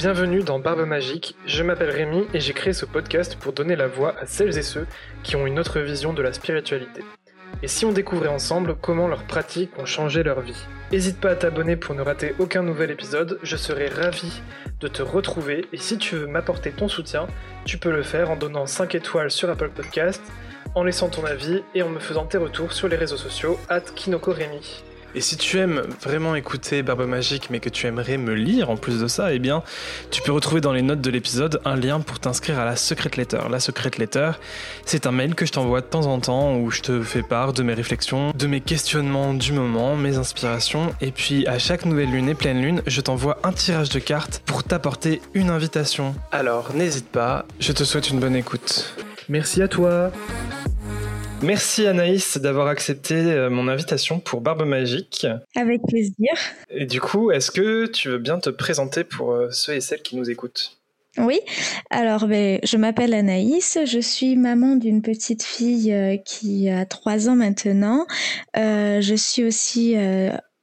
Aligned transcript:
Bienvenue 0.00 0.42
dans 0.42 0.58
Barbe 0.58 0.86
Magique, 0.86 1.36
je 1.44 1.62
m'appelle 1.62 1.90
Rémi 1.90 2.24
et 2.32 2.40
j'ai 2.40 2.54
créé 2.54 2.72
ce 2.72 2.86
podcast 2.86 3.36
pour 3.38 3.52
donner 3.52 3.76
la 3.76 3.86
voix 3.86 4.14
à 4.18 4.24
celles 4.24 4.56
et 4.56 4.62
ceux 4.62 4.86
qui 5.22 5.36
ont 5.36 5.46
une 5.46 5.58
autre 5.58 5.78
vision 5.78 6.14
de 6.14 6.22
la 6.22 6.32
spiritualité. 6.32 7.04
Et 7.62 7.68
si 7.68 7.84
on 7.84 7.92
découvrait 7.92 8.28
ensemble 8.28 8.76
comment 8.76 9.08
leurs 9.08 9.24
pratiques 9.24 9.78
ont 9.78 9.84
changé 9.84 10.22
leur 10.22 10.40
vie? 10.40 10.56
N'hésite 10.90 11.20
pas 11.20 11.32
à 11.32 11.36
t'abonner 11.36 11.76
pour 11.76 11.94
ne 11.94 12.00
rater 12.00 12.34
aucun 12.38 12.62
nouvel 12.62 12.90
épisode, 12.90 13.38
je 13.42 13.56
serai 13.56 13.88
ravi 13.88 14.40
de 14.80 14.88
te 14.88 15.02
retrouver 15.02 15.66
et 15.70 15.76
si 15.76 15.98
tu 15.98 16.14
veux 16.14 16.26
m'apporter 16.26 16.70
ton 16.70 16.88
soutien, 16.88 17.26
tu 17.66 17.76
peux 17.76 17.92
le 17.92 18.02
faire 18.02 18.30
en 18.30 18.36
donnant 18.36 18.64
5 18.64 18.94
étoiles 18.94 19.30
sur 19.30 19.50
Apple 19.50 19.68
Podcast, 19.68 20.22
en 20.74 20.82
laissant 20.82 21.10
ton 21.10 21.26
avis 21.26 21.62
et 21.74 21.82
en 21.82 21.90
me 21.90 22.00
faisant 22.00 22.24
tes 22.24 22.38
retours 22.38 22.72
sur 22.72 22.88
les 22.88 22.96
réseaux 22.96 23.18
sociaux 23.18 23.58
at 23.68 23.82
KinokoRemi. 23.82 24.82
Et 25.14 25.20
si 25.20 25.36
tu 25.36 25.58
aimes 25.58 25.82
vraiment 26.02 26.36
écouter 26.36 26.82
Barbe 26.82 27.06
Magique 27.06 27.48
mais 27.50 27.58
que 27.58 27.68
tu 27.68 27.86
aimerais 27.86 28.16
me 28.16 28.32
lire 28.34 28.70
en 28.70 28.76
plus 28.76 29.00
de 29.00 29.08
ça, 29.08 29.32
eh 29.32 29.38
bien, 29.38 29.62
tu 30.10 30.22
peux 30.22 30.30
retrouver 30.30 30.60
dans 30.60 30.72
les 30.72 30.82
notes 30.82 31.00
de 31.00 31.10
l'épisode 31.10 31.60
un 31.64 31.76
lien 31.76 32.00
pour 32.00 32.20
t'inscrire 32.20 32.58
à 32.60 32.64
la 32.64 32.76
Secret 32.76 33.10
Letter. 33.16 33.40
La 33.50 33.58
Secret 33.58 33.90
Letter, 33.98 34.32
c'est 34.84 35.06
un 35.06 35.12
mail 35.12 35.34
que 35.34 35.46
je 35.46 35.52
t'envoie 35.52 35.80
de 35.80 35.86
temps 35.86 36.06
en 36.06 36.20
temps 36.20 36.56
où 36.56 36.70
je 36.70 36.82
te 36.82 37.02
fais 37.02 37.22
part 37.22 37.52
de 37.52 37.62
mes 37.62 37.74
réflexions, 37.74 38.32
de 38.36 38.46
mes 38.46 38.60
questionnements 38.60 39.34
du 39.34 39.52
moment, 39.52 39.96
mes 39.96 40.16
inspirations. 40.16 40.94
Et 41.00 41.10
puis 41.10 41.46
à 41.48 41.58
chaque 41.58 41.84
nouvelle 41.84 42.10
lune 42.10 42.28
et 42.28 42.34
pleine 42.34 42.62
lune, 42.62 42.82
je 42.86 43.00
t'envoie 43.00 43.38
un 43.42 43.52
tirage 43.52 43.88
de 43.88 43.98
cartes 43.98 44.42
pour 44.46 44.62
t'apporter 44.62 45.20
une 45.34 45.50
invitation. 45.50 46.14
Alors 46.30 46.72
n'hésite 46.74 47.08
pas, 47.08 47.46
je 47.58 47.72
te 47.72 47.82
souhaite 47.82 48.10
une 48.10 48.20
bonne 48.20 48.36
écoute. 48.36 48.94
Merci 49.28 49.62
à 49.62 49.68
toi. 49.68 50.10
Merci 51.42 51.86
Anaïs 51.86 52.36
d'avoir 52.36 52.66
accepté 52.66 53.14
euh, 53.14 53.48
mon 53.48 53.66
invitation 53.66 54.20
pour 54.20 54.42
Barbe 54.42 54.64
Magique. 54.64 55.26
Avec 55.56 55.80
plaisir. 55.88 56.32
Et 56.68 56.84
du 56.84 57.00
coup, 57.00 57.30
est-ce 57.30 57.50
que 57.50 57.86
tu 57.86 58.10
veux 58.10 58.18
bien 58.18 58.38
te 58.38 58.50
présenter 58.50 59.04
pour 59.04 59.32
euh, 59.32 59.48
ceux 59.50 59.74
et 59.74 59.80
celles 59.80 60.02
qui 60.02 60.16
nous 60.16 60.28
écoutent? 60.28 60.78
Oui, 61.16 61.40
alors 61.90 62.26
ben, 62.26 62.60
je 62.62 62.76
m'appelle 62.76 63.14
Anaïs, 63.14 63.78
je 63.84 63.98
suis 63.98 64.36
maman 64.36 64.76
d'une 64.76 65.00
petite 65.00 65.42
fille 65.42 65.92
euh, 65.92 66.16
qui 66.18 66.68
a 66.68 66.84
trois 66.84 67.28
ans 67.28 67.36
maintenant. 67.36 68.06
je 68.54 69.14
suis 69.16 69.42
aussi 69.44 69.96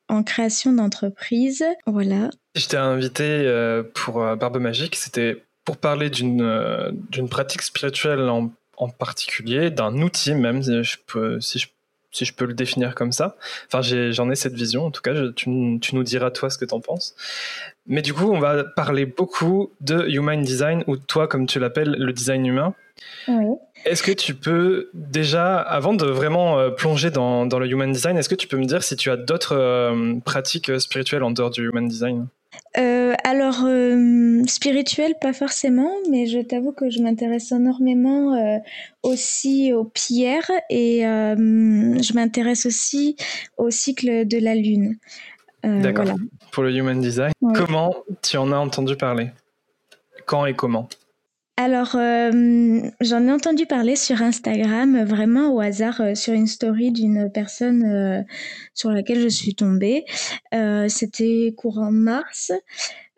en 0.10 0.24
création 0.24 0.74
d'entreprise. 0.74 1.66
Voilà. 1.88 2.30
Je 2.56 2.68
t'ai 2.68 2.78
invité 2.78 3.82
pour 3.96 4.24
Barbe 4.38 4.60
Magique, 4.60 4.96
c'était 4.96 5.44
pour 5.66 5.78
parler 5.78 6.10
d'une 6.10 6.94
d'une 7.10 7.28
pratique 7.28 7.62
spirituelle 7.62 8.22
en 8.30 8.52
en 8.78 8.90
particulier, 8.90 9.72
d'un 9.72 10.02
outil 10.02 10.36
même, 10.36 10.62
si 10.62 10.84
je, 10.84 10.98
peux, 11.06 11.42
si, 11.42 11.60
je, 11.60 12.34
peux 12.34 12.46
le 12.46 12.54
définir 12.54 12.96
comme 12.96 13.12
ça. 13.12 13.36
Enfin, 13.66 13.82
j'en 14.12 14.30
ai, 14.30 14.36
cette 14.36 14.54
vision, 14.54 14.86
en 14.86 14.92
tout 14.92 15.02
cas, 15.02 15.14
tu, 15.36 15.50
nous 15.50 16.04
diras 16.04 16.32
toi 16.32 16.50
ce 16.50 16.58
que 16.58 16.66
tu 16.66 16.74
en 16.74 16.80
penses. 16.80 17.16
Mais 17.88 18.02
du 18.02 18.14
coup, 18.14 18.32
on 18.32 18.40
va 18.40 18.64
parler 18.64 19.06
beaucoup 19.06 19.72
de 19.82 20.08
Human 20.08 20.42
Design, 20.42 20.84
ou 20.88 20.96
toi, 20.98 21.28
comme 21.28 21.48
tu 21.48 21.60
l'appelles, 21.60 21.96
le 21.98 22.14
design 22.14 22.46
humain. 22.46 22.76
Est-ce 23.86 24.04
que 24.04 24.12
tu 24.12 24.34
peux 24.34 24.90
déjà, 24.94 25.58
avant 25.60 25.94
de 25.94 26.06
vraiment 26.06 26.60
euh, 26.60 26.70
plonger 26.70 27.12
dans, 27.12 27.46
le 27.46 27.68
Human 27.68 27.92
Design, 27.92 28.18
est-ce 28.18 28.30
que 28.30 28.36
tu 28.36 28.48
peux 28.48 28.58
me 28.58 28.66
dire 28.66 28.84
si 28.84 28.96
tu 28.96 29.10
as 29.10 29.18
d'autres 29.18 29.56
euh, 29.56 30.16
pratiques 30.24 30.80
spirituelles 30.80 31.24
en 31.24 31.32
dehors 31.32 31.50
du 31.50 31.68
Human 31.68 31.88
Design? 31.88 32.28
Euh, 32.78 33.14
alors, 33.24 33.64
euh, 33.66 34.44
spirituel, 34.46 35.16
pas 35.20 35.34
forcément, 35.34 35.92
mais 36.10 36.28
je 36.28 36.40
t'avoue 36.40 36.72
que 36.72 36.90
je 36.90 37.02
m'intéresse 37.02 37.52
énormément 37.52 38.36
euh, 38.36 38.58
aussi 39.04 39.74
aux 39.74 39.84
pierres 39.84 40.50
et 40.70 41.02
je 41.02 42.14
m'intéresse 42.14 42.66
aussi 42.66 43.16
au 43.58 43.72
cycle 43.72 44.28
de 44.28 44.38
la 44.38 44.56
Lune. 44.56 44.98
D'accord. 45.64 46.06
Pour 46.52 46.64
le 46.64 46.74
Human 46.74 47.00
Design, 47.02 47.34
comment 47.56 47.96
tu 48.22 48.38
en 48.38 48.52
as 48.52 48.58
entendu 48.58 48.96
parler? 48.96 49.32
Quand 50.26 50.46
et 50.46 50.54
comment? 50.54 50.88
Alors, 51.60 51.96
euh, 51.96 52.82
j'en 53.02 53.26
ai 53.26 53.32
entendu 53.32 53.66
parler 53.66 53.96
sur 53.96 54.22
Instagram, 54.22 55.04
vraiment 55.04 55.52
au 55.56 55.60
hasard, 55.60 56.02
euh, 56.02 56.14
sur 56.14 56.36
une 56.36 56.46
story 56.46 56.92
d'une 56.92 57.32
personne 57.34 57.84
euh, 57.84 58.22
sur 58.76 58.92
laquelle 58.92 59.20
je 59.20 59.28
suis 59.28 59.56
tombée. 59.56 60.06
C'était 60.88 61.56
courant 61.58 61.92
mars 61.92 62.52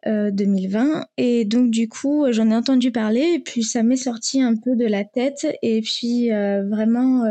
2020. 0.05 1.05
Et 1.17 1.43
donc, 1.43 1.69
du 1.69 1.89
coup, 1.89 2.27
j'en 2.31 2.49
ai 2.49 2.55
entendu 2.55 2.93
parler 2.93 3.33
et 3.35 3.39
puis 3.39 3.63
ça 3.63 3.83
m'est 3.83 3.97
sorti 3.97 4.41
un 4.41 4.55
peu 4.55 4.77
de 4.77 4.85
la 4.85 5.03
tête. 5.03 5.45
Et 5.61 5.81
puis, 5.81 6.29
vraiment 6.29 7.25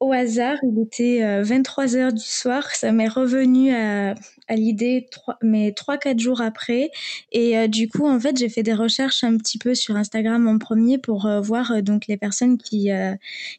au 0.00 0.12
hasard, 0.12 0.58
il 0.62 0.82
était 0.82 1.42
23 1.42 1.96
heures 1.96 2.12
du 2.12 2.24
soir, 2.24 2.70
ça 2.74 2.92
m'est 2.92 3.08
revenu 3.08 3.72
à, 3.72 4.14
à 4.48 4.54
l'idée 4.54 5.08
mais 5.42 5.70
3-4 5.70 6.18
jours 6.18 6.40
après. 6.40 6.90
Et 7.32 7.58
euh, 7.58 7.66
du 7.68 7.88
coup, 7.88 8.06
en 8.06 8.18
fait, 8.20 8.36
j'ai 8.36 8.48
fait 8.48 8.62
des 8.62 8.74
recherches 8.74 9.24
un 9.24 9.36
petit 9.36 9.58
peu 9.58 9.74
sur 9.74 9.96
Instagram 9.96 10.46
en 10.46 10.58
premier 10.58 10.98
pour 10.98 11.26
euh, 11.26 11.40
voir 11.40 11.72
euh, 11.72 11.80
donc 11.80 12.06
les 12.06 12.16
personnes 12.16 12.58
qui, 12.58 12.90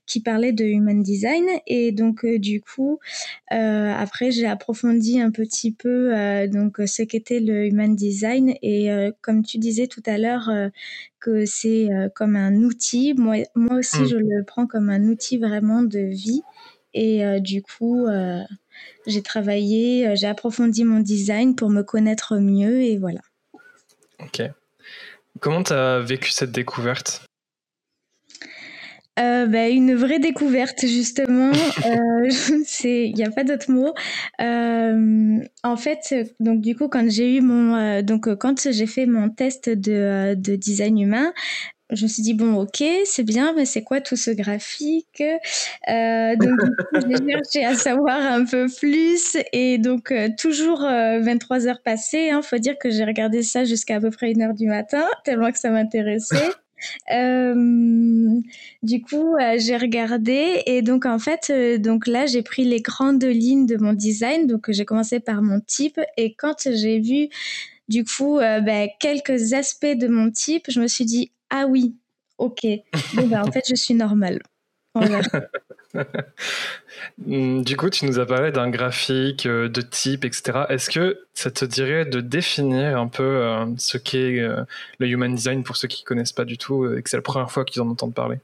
qui 0.06 0.22
parlaient 0.22 0.52
de 0.52 0.66
Human 0.66 1.02
Design. 1.02 1.48
Et 1.66 1.92
donc, 1.92 2.26
du 2.26 2.62
coup, 2.62 3.00
après, 3.50 4.32
j'ai 4.32 4.46
approfondi 4.46 5.20
un 5.20 5.32
petit 5.32 5.72
peu 5.72 6.48
donc 6.48 6.78
ce 6.86 7.04
qu'était 7.04 7.40
le 7.40 7.66
Human 7.66 7.96
Design. 7.96 8.54
Et 8.62 8.90
comme 9.22 9.44
tu 9.44 9.58
disais 9.58 9.88
tout 9.88 10.04
à 10.06 10.18
l'heure, 10.18 10.50
que 11.20 11.46
c'est 11.46 11.90
comme 12.16 12.36
un 12.36 12.56
outil. 12.64 13.14
Moi, 13.16 13.38
moi 13.56 13.78
aussi, 13.78 14.02
mmh. 14.02 14.08
je 14.08 14.16
le 14.18 14.44
prends 14.44 14.68
comme 14.68 14.90
un 14.90 15.04
outil 15.08 15.38
vraiment 15.38 15.84
de 15.84 16.00
vie. 16.00 16.42
Et 16.94 17.24
du 17.42 17.62
coup, 17.62 18.08
j'ai 19.06 19.22
travaillé, 19.22 20.16
j'ai 20.16 20.28
approfondi 20.28 20.84
mon 20.84 21.00
design 21.00 21.56
pour 21.56 21.70
me 21.70 21.84
connaître 21.84 22.38
mieux 22.38 22.82
et 22.82 22.98
voilà. 22.98 23.22
Ok. 24.20 24.42
Comment 25.40 25.64
tu 25.64 25.74
as 25.74 26.00
vécu 26.00 26.32
cette 26.32 26.52
découverte? 26.52 27.27
Euh, 29.20 29.46
bah, 29.48 29.68
une 29.70 29.96
vraie 29.96 30.20
découverte 30.20 30.86
justement. 30.86 31.52
euh, 31.86 32.30
il 32.84 33.14
n'y 33.14 33.24
a 33.24 33.32
pas 33.32 33.44
d'autre 33.44 33.72
mot. 33.72 33.94
Euh, 34.42 35.38
en 35.64 35.78
fait, 35.78 36.16
donc 36.40 36.62
du 36.62 36.76
coup, 36.76 36.88
quand 36.88 37.10
j'ai 37.10 37.36
eu 37.36 37.42
mon, 37.42 37.76
euh, 37.76 38.02
donc 38.02 38.34
quand 38.36 38.70
j'ai 38.72 38.88
fait 38.88 39.06
mon 39.06 39.30
test 39.30 39.70
de, 39.70 40.36
de 40.36 40.56
design 40.56 41.00
humain, 41.00 41.34
je 41.90 42.04
me 42.04 42.10
suis 42.10 42.22
dit 42.22 42.34
bon 42.34 42.54
ok 42.56 42.84
c'est 43.06 43.24
bien 43.24 43.54
mais 43.54 43.64
c'est 43.64 43.82
quoi 43.82 44.02
tout 44.02 44.18
ce 44.18 44.30
graphique? 44.32 45.24
Euh, 45.88 46.36
donc 46.36 46.60
j'ai 46.94 47.16
cherché 47.32 47.66
à 47.66 47.76
savoir 47.76 48.20
un 48.20 48.44
peu 48.44 48.68
plus 48.68 49.38
et 49.54 49.78
donc 49.78 50.14
toujours 50.38 50.82
23 50.82 51.66
heures 51.66 51.82
passées 51.82 52.30
hein, 52.30 52.42
faut 52.42 52.58
dire 52.58 52.76
que 52.78 52.90
j'ai 52.90 53.06
regardé 53.06 53.42
ça 53.42 53.64
jusqu'à 53.64 53.96
à 53.96 54.00
peu 54.02 54.12
près 54.12 54.34
une 54.34 54.42
heure 54.42 54.54
du 54.54 54.68
matin 54.68 55.06
tellement 55.24 55.50
que 55.50 55.60
ça 55.60 55.70
m'intéressait 55.70 56.50
euh, 57.14 58.40
du 58.84 59.02
coup, 59.02 59.36
euh, 59.36 59.56
j'ai 59.58 59.78
regardé 59.78 60.62
et 60.66 60.82
donc 60.82 61.06
en 61.06 61.20
fait, 61.20 61.50
euh, 61.50 61.78
donc 61.78 62.08
là, 62.08 62.26
j'ai 62.26 62.42
pris 62.42 62.64
les 62.64 62.82
grandes 62.82 63.24
lignes 63.24 63.66
de 63.66 63.78
mon 63.78 63.94
design. 63.94 64.48
Donc 64.48 64.72
j'ai 64.72 64.86
commencé 64.86 65.20
par 65.20 65.42
mon 65.42 65.60
type 65.60 66.00
et 66.18 66.34
quand 66.34 66.70
j'ai 66.72 67.00
vu 67.00 67.30
du 67.88 68.04
coup 68.04 68.38
ben, 68.40 68.90
quelques 69.00 69.54
aspects 69.54 69.86
de 69.86 70.08
mon 70.08 70.30
type, 70.32 70.66
je 70.70 70.82
me 70.82 70.88
suis 70.88 71.06
dit 71.06 71.32
ah 71.50 71.66
oui, 71.68 71.96
ok. 72.38 72.68
Bon, 73.14 73.28
ben, 73.28 73.44
en 73.44 73.52
fait, 73.52 73.64
je 73.68 73.76
suis 73.76 73.94
normale. 73.94 74.40
Hmm, 77.26 77.62
du 77.64 77.78
coup, 77.78 77.90
tu 77.90 78.06
nous 78.06 78.20
as 78.20 78.26
parlé 78.26 78.52
d'un 78.52 78.70
graphique, 78.70 79.46
euh, 79.46 79.70
de 79.70 79.82
type, 79.82 80.26
etc. 80.26 80.66
Est-ce 80.70 80.90
que 80.90 81.20
ça 81.34 81.52
te 81.52 81.66
dirait 81.66 82.06
de 82.06 82.22
définir 82.22 82.98
un 82.98 83.08
peu 83.08 83.24
euh, 83.24 83.66
ce 83.78 83.98
qu'est 83.98 84.40
euh, 84.40 84.64
le 85.00 85.08
human 85.08 85.34
design 85.34 85.64
pour 85.64 85.78
ceux 85.78 85.88
qui 85.88 86.04
ne 86.04 86.06
connaissent 86.06 86.34
pas 86.34 86.46
du 86.46 86.58
tout 86.58 86.92
et 86.92 87.02
que 87.02 87.10
c'est 87.10 87.18
la 87.18 87.22
première 87.24 87.52
fois 87.52 87.66
qu'ils 87.66 87.82
en 87.82 87.90
entendent 87.90 88.14
parler? 88.14 88.38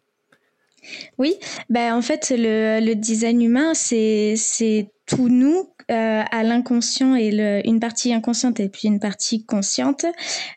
Oui, 1.17 1.35
ben, 1.69 1.95
en 1.95 2.01
fait, 2.01 2.33
le, 2.35 2.93
design 2.93 3.41
humain, 3.41 3.73
c'est 3.73 4.89
tout 5.05 5.29
nous 5.29 5.69
à 5.89 6.43
l'inconscient 6.43 7.15
et 7.15 7.61
une 7.65 7.79
partie 7.79 8.13
inconsciente 8.13 8.59
et 8.59 8.67
puis 8.67 8.87
une 8.87 8.99
partie 8.99 9.45
consciente. 9.45 10.05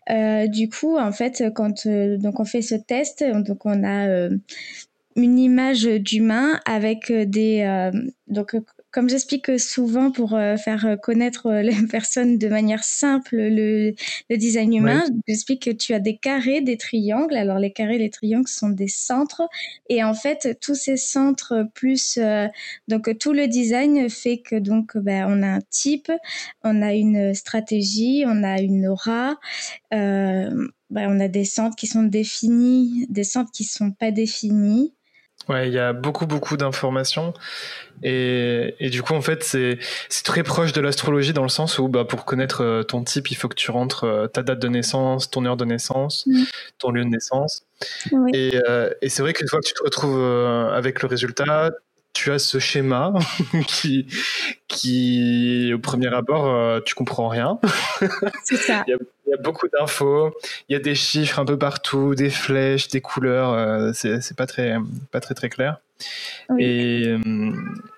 du 0.08 0.68
coup, 0.68 0.98
en 0.98 1.12
fait, 1.12 1.44
quand 1.54 1.86
donc 1.86 2.40
on 2.40 2.44
fait 2.44 2.62
ce 2.62 2.74
test, 2.74 3.24
donc 3.24 3.66
on 3.66 3.84
a 3.84 4.28
une 5.16 5.38
image 5.38 5.84
d'humain 5.84 6.60
avec 6.66 7.10
euh, 7.10 7.24
des 7.24 7.62
euh, 7.62 7.90
donc 8.28 8.54
euh, 8.54 8.60
comme 8.92 9.08
j'explique 9.10 9.60
souvent 9.60 10.10
pour 10.10 10.30
faire 10.30 10.96
connaître 11.02 11.52
les 11.52 11.86
personnes 11.90 12.38
de 12.38 12.48
manière 12.48 12.82
simple 12.82 13.36
le, 13.36 13.92
le 14.30 14.36
design 14.38 14.72
humain, 14.72 15.04
j'explique 15.28 15.64
que 15.64 15.70
tu 15.70 15.92
as 15.92 15.98
des 15.98 16.16
carrés, 16.16 16.62
des 16.62 16.78
triangles. 16.78 17.36
Alors 17.36 17.58
les 17.58 17.74
carrés, 17.74 17.98
les 17.98 18.08
triangles 18.08 18.48
sont 18.48 18.70
des 18.70 18.88
centres 18.88 19.42
et 19.90 20.02
en 20.02 20.14
fait 20.14 20.58
tous 20.62 20.74
ces 20.74 20.96
centres 20.96 21.66
plus 21.74 22.18
donc 22.88 23.18
tout 23.18 23.34
le 23.34 23.48
design 23.48 24.08
fait 24.08 24.38
que 24.38 24.56
donc 24.56 24.96
ben, 24.96 25.26
on 25.28 25.42
a 25.42 25.48
un 25.48 25.60
type, 25.68 26.10
on 26.64 26.80
a 26.80 26.94
une 26.94 27.34
stratégie, 27.34 28.24
on 28.26 28.42
a 28.42 28.62
une 28.62 28.86
aura. 28.86 29.36
Euh, 29.92 30.68
ben, 30.90 31.10
on 31.10 31.20
a 31.20 31.28
des 31.28 31.44
centres 31.44 31.76
qui 31.76 31.86
sont 31.88 32.04
définis, 32.04 33.06
des 33.08 33.24
centres 33.24 33.50
qui 33.50 33.64
sont 33.64 33.90
pas 33.90 34.12
définis, 34.12 34.94
Ouais, 35.48 35.68
il 35.68 35.74
y 35.74 35.78
a 35.78 35.92
beaucoup, 35.92 36.26
beaucoup 36.26 36.56
d'informations. 36.56 37.32
Et, 38.02 38.74
et, 38.80 38.90
du 38.90 39.02
coup, 39.02 39.14
en 39.14 39.22
fait, 39.22 39.44
c'est 39.44 39.78
très 40.24 40.42
proche 40.42 40.72
de 40.72 40.80
l'astrologie 40.80 41.32
dans 41.32 41.44
le 41.44 41.48
sens 41.48 41.78
où 41.78 41.88
bah, 41.88 42.04
pour 42.04 42.24
connaître 42.24 42.62
euh, 42.62 42.82
ton 42.82 43.04
type, 43.04 43.30
il 43.30 43.36
faut 43.36 43.48
que 43.48 43.54
tu 43.54 43.70
rentres 43.70 44.04
euh, 44.04 44.26
ta 44.26 44.42
date 44.42 44.58
de 44.58 44.68
naissance, 44.68 45.30
ton 45.30 45.44
heure 45.46 45.56
de 45.56 45.64
naissance, 45.64 46.26
mm. 46.26 46.42
ton 46.78 46.90
lieu 46.90 47.04
de 47.04 47.10
naissance. 47.10 47.64
Et, 48.34 48.60
euh, 48.68 48.90
et 49.02 49.08
c'est 49.08 49.22
vrai 49.22 49.32
qu'une 49.34 49.48
fois 49.48 49.60
que 49.60 49.66
tu 49.66 49.74
te 49.74 49.82
retrouves 49.82 50.20
avec 50.72 51.00
le 51.02 51.08
résultat, 51.08 51.70
tu 52.12 52.32
as 52.32 52.38
ce 52.40 52.58
schéma 52.58 53.12
qui, 53.68 54.06
qui 54.66 55.70
au 55.72 55.78
premier 55.78 56.12
abord, 56.12 56.82
tu 56.82 56.96
comprends 56.96 57.28
rien. 57.28 57.60
C'est 58.42 58.56
ça. 58.56 58.84
il, 58.88 58.90
y 58.90 58.94
a, 58.94 58.98
beaucoup 59.40 59.68
d'infos, 59.68 60.34
il 60.68 60.72
y 60.72 60.76
a 60.76 60.80
des 60.80 60.94
chiffres 60.94 61.38
un 61.38 61.44
peu 61.44 61.58
partout, 61.58 62.14
des 62.14 62.30
flèches, 62.30 62.88
des 62.88 63.00
couleurs, 63.00 63.94
c'est 63.94 64.36
pas 64.36 64.46
très, 64.46 64.76
pas 65.10 65.20
très 65.20 65.34
très 65.34 65.48
clair. 65.48 65.78
Et, 66.58 67.04
euh, 67.06 67.18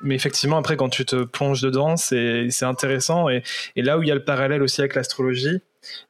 mais 0.02 0.14
effectivement, 0.14 0.58
après, 0.58 0.76
quand 0.76 0.88
tu 0.88 1.04
te 1.04 1.24
plonges 1.24 1.60
dedans, 1.62 1.96
c'est 1.96 2.62
intéressant. 2.62 3.28
Et, 3.28 3.42
et, 3.76 3.82
là 3.82 3.98
où 3.98 4.02
il 4.02 4.08
y 4.08 4.12
a 4.12 4.14
le 4.14 4.24
parallèle 4.24 4.62
aussi 4.62 4.80
avec 4.80 4.94
l'astrologie, 4.94 5.60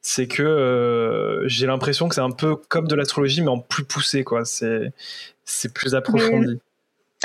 c'est 0.01 0.27
que 0.27 0.43
euh, 0.43 1.47
j'ai 1.47 1.67
l'impression 1.67 2.07
que 2.07 2.15
c'est 2.15 2.21
un 2.21 2.31
peu 2.31 2.55
comme 2.55 2.87
de 2.87 2.95
l'astrologie, 2.95 3.41
mais 3.41 3.49
en 3.49 3.59
plus 3.59 3.83
poussé, 3.83 4.23
quoi. 4.23 4.43
C'est 4.45 5.73
plus 5.73 5.95
approfondi. 5.95 6.59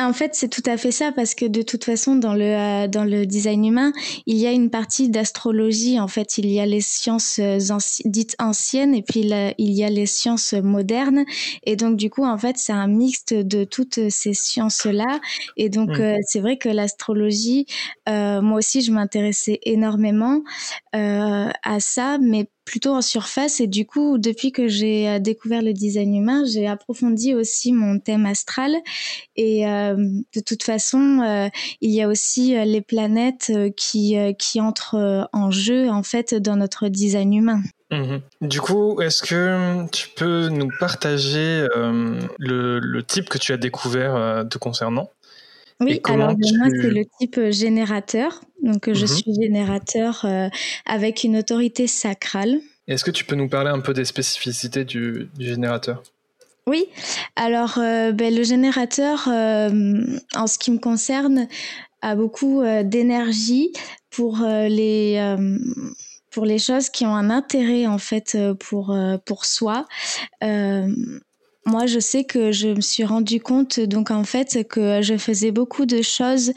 En 0.01 0.13
fait, 0.13 0.35
c'est 0.35 0.49
tout 0.49 0.63
à 0.67 0.77
fait 0.77 0.91
ça 0.91 1.13
parce 1.13 1.37
que 1.37 1.45
de 1.45 1.63
toute 1.63 1.85
façon, 1.85 2.17
dans 2.17 2.35
le 2.35 2.45
euh, 2.45 2.89
dans 2.89 3.05
le 3.05 3.27
design 3.27 3.65
humain, 3.65 3.93
il 4.27 4.37
y 4.37 4.47
a 4.47 4.51
une 4.51 4.69
partie 4.69 5.09
d'astrologie. 5.09 6.01
En 6.01 6.09
fait, 6.09 6.37
il 6.37 6.47
y 6.47 6.59
a 6.59 6.67
les 6.67 6.81
sciences 6.81 7.39
euh, 7.39 7.59
dites 8.05 8.35
anciennes 8.41 8.93
et 8.93 9.03
puis 9.03 9.21
il 9.21 9.73
y 9.73 9.85
a 9.85 9.91
les 9.91 10.07
sciences 10.07 10.53
modernes. 10.53 11.25
Et 11.63 11.77
donc, 11.77 11.97
du 11.97 12.11
coup, 12.11 12.25
en 12.25 12.37
fait, 12.37 12.59
c'est 12.59 12.73
un 12.73 12.89
mixte 12.89 13.35
de 13.35 13.63
toutes 13.63 14.11
ces 14.11 14.35
sciences-là. 14.35 15.21
Et 15.57 15.69
donc, 15.69 15.91
mmh. 15.91 16.03
euh, 16.03 16.17
c'est 16.27 16.41
vrai 16.41 16.57
que 16.57 16.69
l'astrologie, 16.69 17.67
moi 18.09 18.59
aussi, 18.59 18.83
je 18.83 18.91
m'intéressais 18.91 19.61
énormément 19.63 20.43
à 20.93 21.81
ça, 21.81 22.19
mais 22.21 22.49
plutôt 22.65 22.95
en 22.95 23.03
surface 23.03 23.61
et 23.61 23.67
du 23.67 23.87
coup 23.87 24.19
depuis 24.19 24.53
que 24.53 24.69
j'ai 24.69 25.09
euh, 25.09 25.19
découvert 25.19 25.63
le 25.63 25.73
design 25.73 26.15
humain 26.15 26.45
j'ai 26.47 26.67
approfondi 26.67 27.35
aussi 27.35 27.73
mon 27.73 27.99
thème 27.99 28.27
astral 28.27 28.75
et 29.37 29.67
euh, 29.67 29.95
de 29.97 30.41
toute 30.41 30.63
façon 30.63 31.21
euh, 31.21 31.49
il 31.81 31.91
y 31.91 32.03
a 32.03 32.09
aussi 32.09 32.55
les 32.65 32.81
planètes 32.81 33.53
qui 33.77 34.17
qui 34.39 34.61
entrent 34.61 35.29
en 35.33 35.51
jeu 35.51 35.89
en 35.91 36.03
fait 36.03 36.35
dans 36.35 36.57
notre 36.57 36.89
design 36.89 37.33
humain. 37.35 37.63
Mhm. 37.91 38.21
Du 38.41 38.61
coup, 38.61 39.01
est-ce 39.01 39.23
que 39.23 39.87
tu 39.91 40.09
peux 40.09 40.49
nous 40.49 40.69
partager 40.81 41.67
le, 42.39 42.79
le, 42.79 43.03
type 43.03 43.29
que 43.29 43.39
tu 43.39 43.53
as 43.53 43.57
découvert 43.57 44.45
te 44.49 44.59
concernant? 44.59 45.11
Oui, 45.81 46.01
alors 46.05 46.31
moi, 46.31 46.69
c'est 46.71 46.91
le 46.91 47.05
type 47.19 47.39
euh, 47.39 47.51
générateur. 47.51 48.41
Donc, 48.63 48.93
je 48.93 49.03
mhm. 49.03 49.07
suis 49.07 49.35
générateur 49.35 50.25
euh, 50.25 50.49
avec 50.87 51.25
une 51.25 51.37
autorité 51.37 51.87
sacrale. 51.87 52.61
Est-ce 52.87 53.05
que 53.05 53.11
tu 53.11 53.25
peux 53.25 53.35
nous 53.35 53.49
parler 53.49 53.71
un 53.71 53.81
peu 53.81 53.93
des 53.93 54.05
spécificités 54.05 54.85
du, 54.85 55.29
générateur? 55.39 56.03
Oui, 56.67 56.87
alors 57.37 57.79
euh, 57.79 58.13
ben, 58.13 58.35
le 58.35 58.43
générateur, 58.43 59.29
en 59.29 60.47
ce 60.47 60.59
qui 60.59 60.71
me 60.71 60.79
concerne, 60.79 61.47
a 62.01 62.15
beaucoup 62.15 62.63
d'énergie 62.85 63.73
pour 64.11 64.39
les 64.43 65.37
pour 66.31 66.45
les 66.45 66.59
choses 66.59 66.91
qui 66.91 67.07
ont 67.07 67.15
un 67.15 67.31
intérêt 67.31 67.87
en 67.87 67.99
fait 67.99 68.37
pour 68.59 68.97
pour 69.25 69.45
soi 69.45 69.87
moi, 71.67 71.87
je 71.87 71.99
sais 71.99 72.25
que 72.25 72.53
je 72.53 72.69
me 72.69 72.81
suis 72.81 73.05
rendu 73.05 73.41
compte, 73.41 73.81
donc 73.81 74.11
en 74.11 74.25
fait, 74.25 74.67
que 74.69 75.01
je 75.03 75.17
faisais 75.17 75.51
beaucoup 75.51 75.87
de 75.87 76.03
choses 76.03 76.53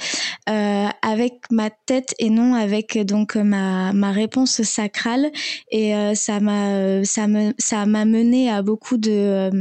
euh, 0.49 0.87
avec 1.01 1.33
ma 1.49 1.69
tête 1.69 2.13
et 2.19 2.29
non 2.29 2.53
avec 2.55 2.97
donc 3.05 3.35
ma, 3.35 3.93
ma 3.93 4.11
réponse 4.11 4.61
sacrale, 4.63 5.31
et 5.71 5.95
euh, 5.95 6.13
ça 6.15 6.39
m'a 6.39 7.03
ça 7.05 7.27
me 7.27 7.53
ça 7.57 7.85
m'a 7.85 8.05
mené 8.05 8.49
à 8.49 8.61
beaucoup 8.61 8.97
de 8.97 9.11
euh, 9.11 9.51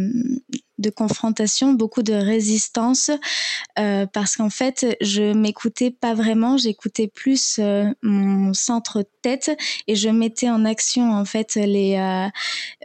de 0.79 0.91
confrontation, 0.91 1.73
beaucoup 1.73 2.03
de 2.03 2.13
résistance, 2.13 3.11
euh, 3.79 4.07
parce 4.07 4.37
qu'en 4.37 4.51
fait, 4.51 4.97
je 5.01 5.33
m'écoutais 5.33 5.91
pas 5.91 6.15
vraiment, 6.15 6.57
j'écoutais 6.57 7.09
plus 7.09 7.59
euh, 7.59 7.87
mon 8.03 8.53
centre 8.55 9.05
tête 9.23 9.51
et 9.87 9.97
je 9.97 10.09
mettais 10.09 10.51
en 10.51 10.65
action 10.65 11.13
en 11.13 11.25
fait 11.25 11.55
les, 11.55 11.97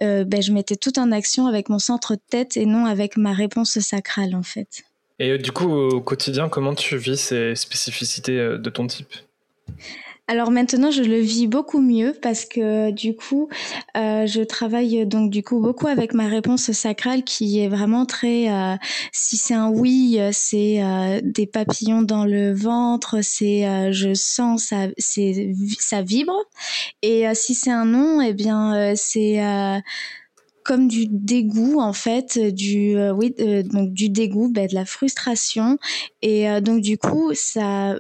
euh, 0.01 0.23
ben, 0.25 0.41
je 0.41 0.51
mettais 0.51 0.75
tout 0.75 0.97
en 0.99 1.11
action 1.11 1.47
avec 1.47 1.69
mon 1.69 1.79
centre 1.79 2.15
tête 2.29 2.57
et 2.57 2.65
non 2.65 2.85
avec 2.85 3.17
ma 3.17 3.33
réponse 3.33 3.79
sacrale 3.79 4.35
en 4.35 4.43
fait. 4.43 4.83
Et 5.19 5.37
du 5.37 5.51
coup, 5.51 5.69
au 5.71 6.01
quotidien, 6.01 6.49
comment 6.49 6.73
tu 6.73 6.97
vis 6.97 7.17
ces 7.17 7.55
spécificités 7.55 8.37
de 8.37 8.69
ton 8.69 8.87
type? 8.87 9.13
Alors 10.31 10.49
maintenant, 10.49 10.91
je 10.91 11.03
le 11.03 11.19
vis 11.19 11.45
beaucoup 11.45 11.81
mieux 11.81 12.13
parce 12.21 12.45
que 12.45 12.91
du 12.91 13.17
coup, 13.17 13.49
euh, 13.97 14.25
je 14.25 14.41
travaille 14.41 15.05
donc 15.05 15.29
du 15.29 15.43
coup 15.43 15.59
beaucoup 15.59 15.87
avec 15.87 16.13
ma 16.13 16.29
réponse 16.29 16.71
sacrale 16.71 17.25
qui 17.25 17.59
est 17.59 17.67
vraiment 17.67 18.05
très. 18.05 18.49
Euh, 18.49 18.77
si 19.11 19.35
c'est 19.35 19.55
un 19.55 19.67
oui, 19.67 20.17
c'est 20.31 20.81
euh, 20.81 21.19
des 21.21 21.47
papillons 21.47 22.01
dans 22.01 22.23
le 22.23 22.53
ventre, 22.53 23.17
c'est 23.21 23.91
je 23.91 24.13
sens 24.13 24.67
ça, 24.67 24.87
c'est 24.97 25.51
ça 25.77 26.01
vibre. 26.01 26.45
Et 27.01 27.25
si 27.33 27.53
c'est 27.53 27.71
un 27.71 27.83
non, 27.83 28.21
eh 28.21 28.31
bien 28.31 28.93
c'est 28.95 29.41
comme 30.63 30.87
du 30.87 31.07
dégoût 31.09 31.81
en 31.81 31.91
fait, 31.91 32.39
du 32.39 32.95
oui 33.11 33.35
donc 33.65 33.91
du 33.91 34.07
dégoût, 34.07 34.49
ben, 34.49 34.65
de 34.65 34.75
la 34.75 34.85
frustration 34.85 35.77
et 36.21 36.61
donc 36.61 36.79
du 36.79 36.97
coup 36.97 37.33
ça 37.33 37.97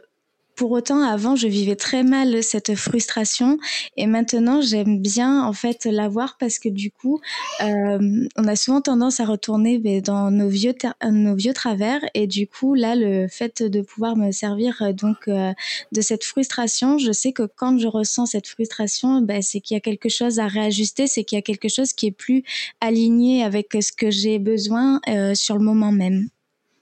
pour 0.61 0.73
autant, 0.73 1.01
avant, 1.01 1.35
je 1.35 1.47
vivais 1.47 1.75
très 1.75 2.03
mal 2.03 2.43
cette 2.43 2.75
frustration. 2.75 3.57
Et 3.97 4.05
maintenant, 4.05 4.61
j'aime 4.61 5.01
bien 5.01 5.43
en 5.43 5.53
fait 5.53 5.85
l'avoir 5.85 6.37
parce 6.37 6.59
que 6.59 6.69
du 6.69 6.91
coup, 6.91 7.19
euh, 7.61 8.27
on 8.37 8.47
a 8.47 8.55
souvent 8.55 8.79
tendance 8.79 9.19
à 9.19 9.25
retourner 9.25 9.79
ben, 9.79 10.01
dans 10.01 10.29
nos 10.29 10.49
vieux, 10.49 10.75
nos 11.03 11.35
vieux 11.35 11.53
travers. 11.53 12.01
Et 12.13 12.27
du 12.27 12.45
coup, 12.45 12.75
là, 12.75 12.95
le 12.95 13.27
fait 13.27 13.63
de 13.63 13.81
pouvoir 13.81 14.15
me 14.15 14.31
servir 14.31 14.79
euh, 14.83 14.93
donc 14.93 15.27
euh, 15.27 15.51
de 15.93 16.01
cette 16.01 16.23
frustration, 16.23 16.99
je 16.99 17.11
sais 17.11 17.31
que 17.31 17.49
quand 17.55 17.79
je 17.79 17.87
ressens 17.87 18.27
cette 18.27 18.47
frustration, 18.47 19.19
ben, 19.19 19.41
c'est 19.41 19.61
qu'il 19.61 19.73
y 19.73 19.79
a 19.79 19.81
quelque 19.81 20.09
chose 20.09 20.37
à 20.37 20.45
réajuster, 20.45 21.07
c'est 21.07 21.23
qu'il 21.23 21.37
y 21.37 21.39
a 21.39 21.41
quelque 21.41 21.69
chose 21.69 21.91
qui 21.91 22.05
est 22.05 22.11
plus 22.11 22.43
aligné 22.81 23.43
avec 23.43 23.69
ce 23.81 23.91
que 23.91 24.11
j'ai 24.11 24.37
besoin 24.37 25.01
sur 25.33 25.57
le 25.57 25.63
moment 25.63 25.91
même. 25.91 26.29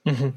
Mmh 0.04 0.32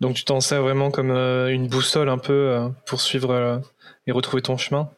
donc 0.00 0.14
tu 0.14 0.24
t'en 0.24 0.40
sers 0.40 0.62
vraiment 0.62 0.90
comme 0.90 1.10
euh, 1.10 1.48
une 1.48 1.68
boussole 1.68 2.08
un 2.08 2.18
peu 2.18 2.32
euh, 2.32 2.68
pour 2.86 3.00
suivre 3.00 3.30
euh, 3.30 3.58
et 4.06 4.12
retrouver 4.12 4.42
ton 4.42 4.56
chemin 4.56 4.90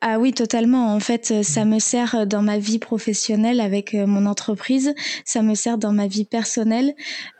ah 0.00 0.18
oui, 0.20 0.32
totalement. 0.32 0.94
En 0.94 1.00
fait, 1.00 1.32
euh, 1.32 1.42
ça 1.42 1.64
me 1.64 1.78
sert 1.78 2.14
euh, 2.14 2.24
dans 2.24 2.42
ma 2.42 2.58
vie 2.58 2.78
professionnelle 2.78 3.60
avec 3.60 3.94
euh, 3.94 4.06
mon 4.06 4.26
entreprise, 4.26 4.94
ça 5.24 5.42
me 5.42 5.54
sert 5.54 5.76
dans 5.76 5.92
ma 5.92 6.06
vie 6.06 6.24
personnelle, 6.24 6.94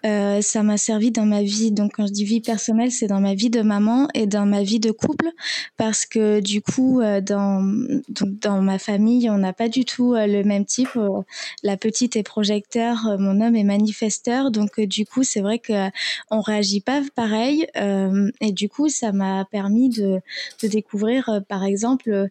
euh, 0.04 0.40
ça 0.42 0.62
m'a 0.62 0.76
servi 0.76 1.12
dans 1.12 1.24
ma 1.24 1.42
vie, 1.42 1.70
donc 1.70 1.92
quand 1.96 2.06
je 2.06 2.12
dis 2.12 2.24
vie 2.24 2.40
personnelle, 2.40 2.90
c'est 2.90 3.06
dans 3.06 3.20
ma 3.20 3.34
vie 3.34 3.50
de 3.50 3.62
maman 3.62 4.08
et 4.14 4.26
dans 4.26 4.44
ma 4.44 4.62
vie 4.62 4.80
de 4.80 4.90
couple, 4.90 5.28
parce 5.76 6.04
que 6.04 6.40
du 6.40 6.60
coup, 6.60 7.00
dans, 7.22 7.62
donc 8.08 8.38
dans 8.40 8.60
ma 8.60 8.78
famille, 8.78 9.30
on 9.30 9.38
n'a 9.38 9.52
pas 9.52 9.68
du 9.68 9.84
tout 9.84 10.14
le 10.14 10.42
même 10.42 10.64
type. 10.64 10.98
La 11.62 11.76
petite 11.76 12.16
est 12.16 12.22
projecteur, 12.22 13.16
mon 13.18 13.40
homme 13.40 13.56
est 13.56 13.64
manifesteur, 13.64 14.50
donc 14.50 14.80
du 14.80 15.06
coup, 15.06 15.22
c'est 15.22 15.40
vrai 15.40 15.58
que 15.58 15.90
on 16.30 16.40
réagit 16.40 16.80
pas 16.80 17.02
pareil, 17.14 17.66
et 18.40 18.52
du 18.52 18.68
coup, 18.68 18.88
ça 18.88 19.12
m'a 19.12 19.44
permis 19.44 19.88
de, 19.88 20.20
de 20.62 20.68
découvrir, 20.68 21.42
par 21.48 21.64
exemple, 21.64 22.27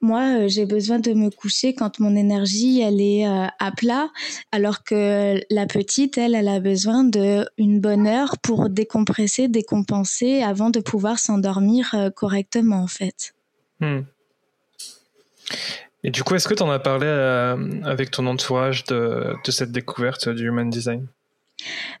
moi, 0.00 0.20
euh, 0.20 0.48
j'ai 0.48 0.66
besoin 0.66 0.98
de 0.98 1.12
me 1.14 1.30
coucher 1.30 1.74
quand 1.74 2.00
mon 2.00 2.14
énergie 2.16 2.80
elle 2.80 3.00
est 3.00 3.26
euh, 3.26 3.46
à 3.58 3.72
plat, 3.72 4.08
alors 4.52 4.84
que 4.84 5.40
la 5.50 5.66
petite, 5.66 6.18
elle, 6.18 6.34
elle 6.34 6.48
a 6.48 6.60
besoin 6.60 7.04
de 7.04 7.46
une 7.56 7.80
bonne 7.80 8.06
heure 8.06 8.36
pour 8.38 8.68
décompresser, 8.68 9.48
décompenser 9.48 10.42
avant 10.42 10.70
de 10.70 10.80
pouvoir 10.80 11.18
s'endormir 11.18 11.94
euh, 11.94 12.10
correctement, 12.10 12.82
en 12.82 12.86
fait. 12.86 13.34
Hmm. 13.80 14.00
Et 16.04 16.10
du 16.10 16.22
coup, 16.22 16.34
est-ce 16.34 16.46
que 16.46 16.54
tu 16.54 16.62
en 16.62 16.70
as 16.70 16.78
parlé 16.78 17.08
avec 17.84 18.10
ton 18.12 18.26
entourage 18.26 18.84
de 18.84 19.34
cette 19.48 19.72
découverte 19.72 20.28
du 20.28 20.46
human 20.46 20.70
design? 20.70 21.08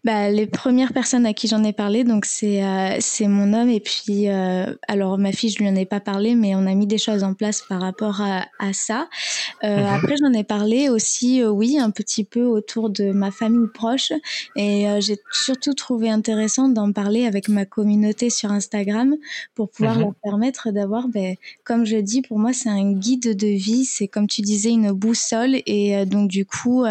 Bah, 0.04 0.30
les 0.30 0.46
premières 0.46 0.92
personnes 0.92 1.26
à 1.26 1.32
qui 1.32 1.48
j'en 1.48 1.64
ai 1.64 1.72
parlé, 1.72 2.04
donc 2.04 2.26
c'est 2.26 2.62
euh, 2.62 2.96
c'est 3.00 3.26
mon 3.26 3.52
homme 3.54 3.70
et 3.70 3.80
puis 3.80 4.28
euh, 4.28 4.74
alors 4.86 5.18
ma 5.18 5.32
fille 5.32 5.50
je 5.50 5.58
lui 5.58 5.68
en 5.68 5.74
ai 5.74 5.86
pas 5.86 6.00
parlé, 6.00 6.34
mais 6.34 6.54
on 6.54 6.66
a 6.66 6.74
mis 6.74 6.86
des 6.86 6.98
choses 6.98 7.24
en 7.24 7.34
place 7.34 7.62
par 7.68 7.80
rapport 7.80 8.20
à, 8.20 8.46
à 8.58 8.72
ça. 8.72 9.08
Euh, 9.64 9.78
mhm. 9.78 9.86
Après 9.86 10.14
j'en 10.20 10.32
ai 10.32 10.44
parlé 10.44 10.88
aussi, 10.88 11.42
oui, 11.42 11.78
un 11.78 11.90
petit 11.90 12.24
peu 12.24 12.44
autour 12.44 12.90
de 12.90 13.10
ma 13.12 13.30
famille 13.30 13.68
proche 13.72 14.12
et 14.54 14.86
j'ai 15.00 15.18
surtout 15.32 15.74
trouvé 15.74 16.10
intéressant 16.10 16.68
d'en 16.68 16.92
parler 16.92 17.26
avec 17.26 17.48
ma 17.48 17.64
communauté 17.64 18.30
sur 18.30 18.52
Instagram 18.52 19.16
pour 19.54 19.70
pouvoir 19.70 19.96
mhm. 19.96 20.02
leur 20.02 20.14
permettre 20.22 20.70
d'avoir, 20.70 21.08
ben, 21.08 21.34
comme 21.64 21.84
je 21.86 21.96
dis, 21.96 22.22
pour 22.22 22.38
moi 22.38 22.52
c'est 22.52 22.68
un 22.68 22.92
guide 22.92 23.36
de 23.36 23.48
vie, 23.48 23.84
c'est 23.84 24.08
comme 24.08 24.26
tu 24.26 24.42
disais 24.42 24.70
une 24.70 24.92
boussole 24.92 25.56
et 25.66 26.04
donc 26.06 26.28
du 26.28 26.44
coup 26.44 26.84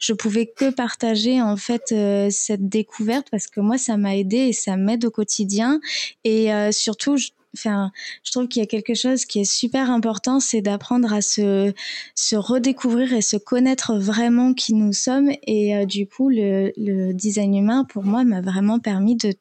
je 0.00 0.12
pouvais 0.12 0.46
que 0.46 0.70
partager 0.70 1.42
en 1.42 1.56
fait 1.56 1.92
cette 2.30 2.68
découverte 2.68 3.28
parce 3.30 3.46
que 3.46 3.60
moi, 3.60 3.78
ça 3.78 3.96
m'a 3.96 4.16
aidé 4.16 4.36
et 4.36 4.52
ça 4.52 4.76
m'aide 4.76 5.04
au 5.04 5.10
quotidien. 5.10 5.80
Et 6.24 6.50
surtout, 6.72 7.16
enfin, 7.54 7.90
je 8.22 8.32
trouve 8.32 8.48
qu'il 8.48 8.60
y 8.60 8.62
a 8.62 8.66
quelque 8.66 8.94
chose 8.94 9.24
qui 9.24 9.40
est 9.40 9.50
super 9.50 9.90
important, 9.90 10.40
c'est 10.40 10.60
d'apprendre 10.60 11.12
à 11.12 11.20
se, 11.20 11.72
se 12.14 12.36
redécouvrir 12.36 13.12
et 13.12 13.22
se 13.22 13.36
connaître 13.36 13.94
vraiment 13.96 14.54
qui 14.54 14.74
nous 14.74 14.92
sommes. 14.92 15.30
Et 15.46 15.76
euh, 15.76 15.86
du 15.86 16.06
coup, 16.06 16.28
le, 16.28 17.12
design 17.12 17.54
humain, 17.54 17.84
pour 17.84 18.04
moi, 18.04 18.24
m'a 18.24 18.40
vraiment 18.40 18.78
permis 18.78 19.16
de, 19.16 19.34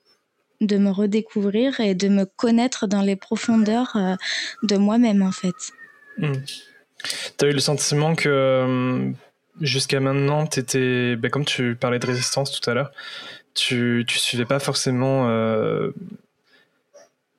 de 0.61 0.77
me 0.77 0.91
redécouvrir 0.91 1.79
et 1.79 1.95
de 1.95 2.07
me 2.07 2.25
connaître 2.25 2.87
dans 2.87 3.01
les 3.01 3.15
profondeurs 3.15 3.95
euh, 3.95 4.15
de 4.63 4.77
moi-même, 4.77 5.21
en 5.21 5.31
fait. 5.31 5.55
Hmm. 6.17 6.33
Tu 7.37 7.45
as 7.45 7.49
eu 7.49 7.53
le 7.53 7.59
sentiment 7.59 8.15
que 8.15 8.29
euh, 8.29 9.11
jusqu'à 9.61 9.99
maintenant, 9.99 10.45
étais, 10.45 11.15
ben, 11.15 11.29
comme 11.29 11.45
tu 11.45 11.75
parlais 11.75 11.99
de 11.99 12.05
résistance 12.05 12.59
tout 12.59 12.69
à 12.69 12.73
l'heure, 12.73 12.91
tu, 13.53 14.03
tu 14.07 14.17
suivais 14.19 14.45
pas 14.45 14.59
forcément 14.59 15.27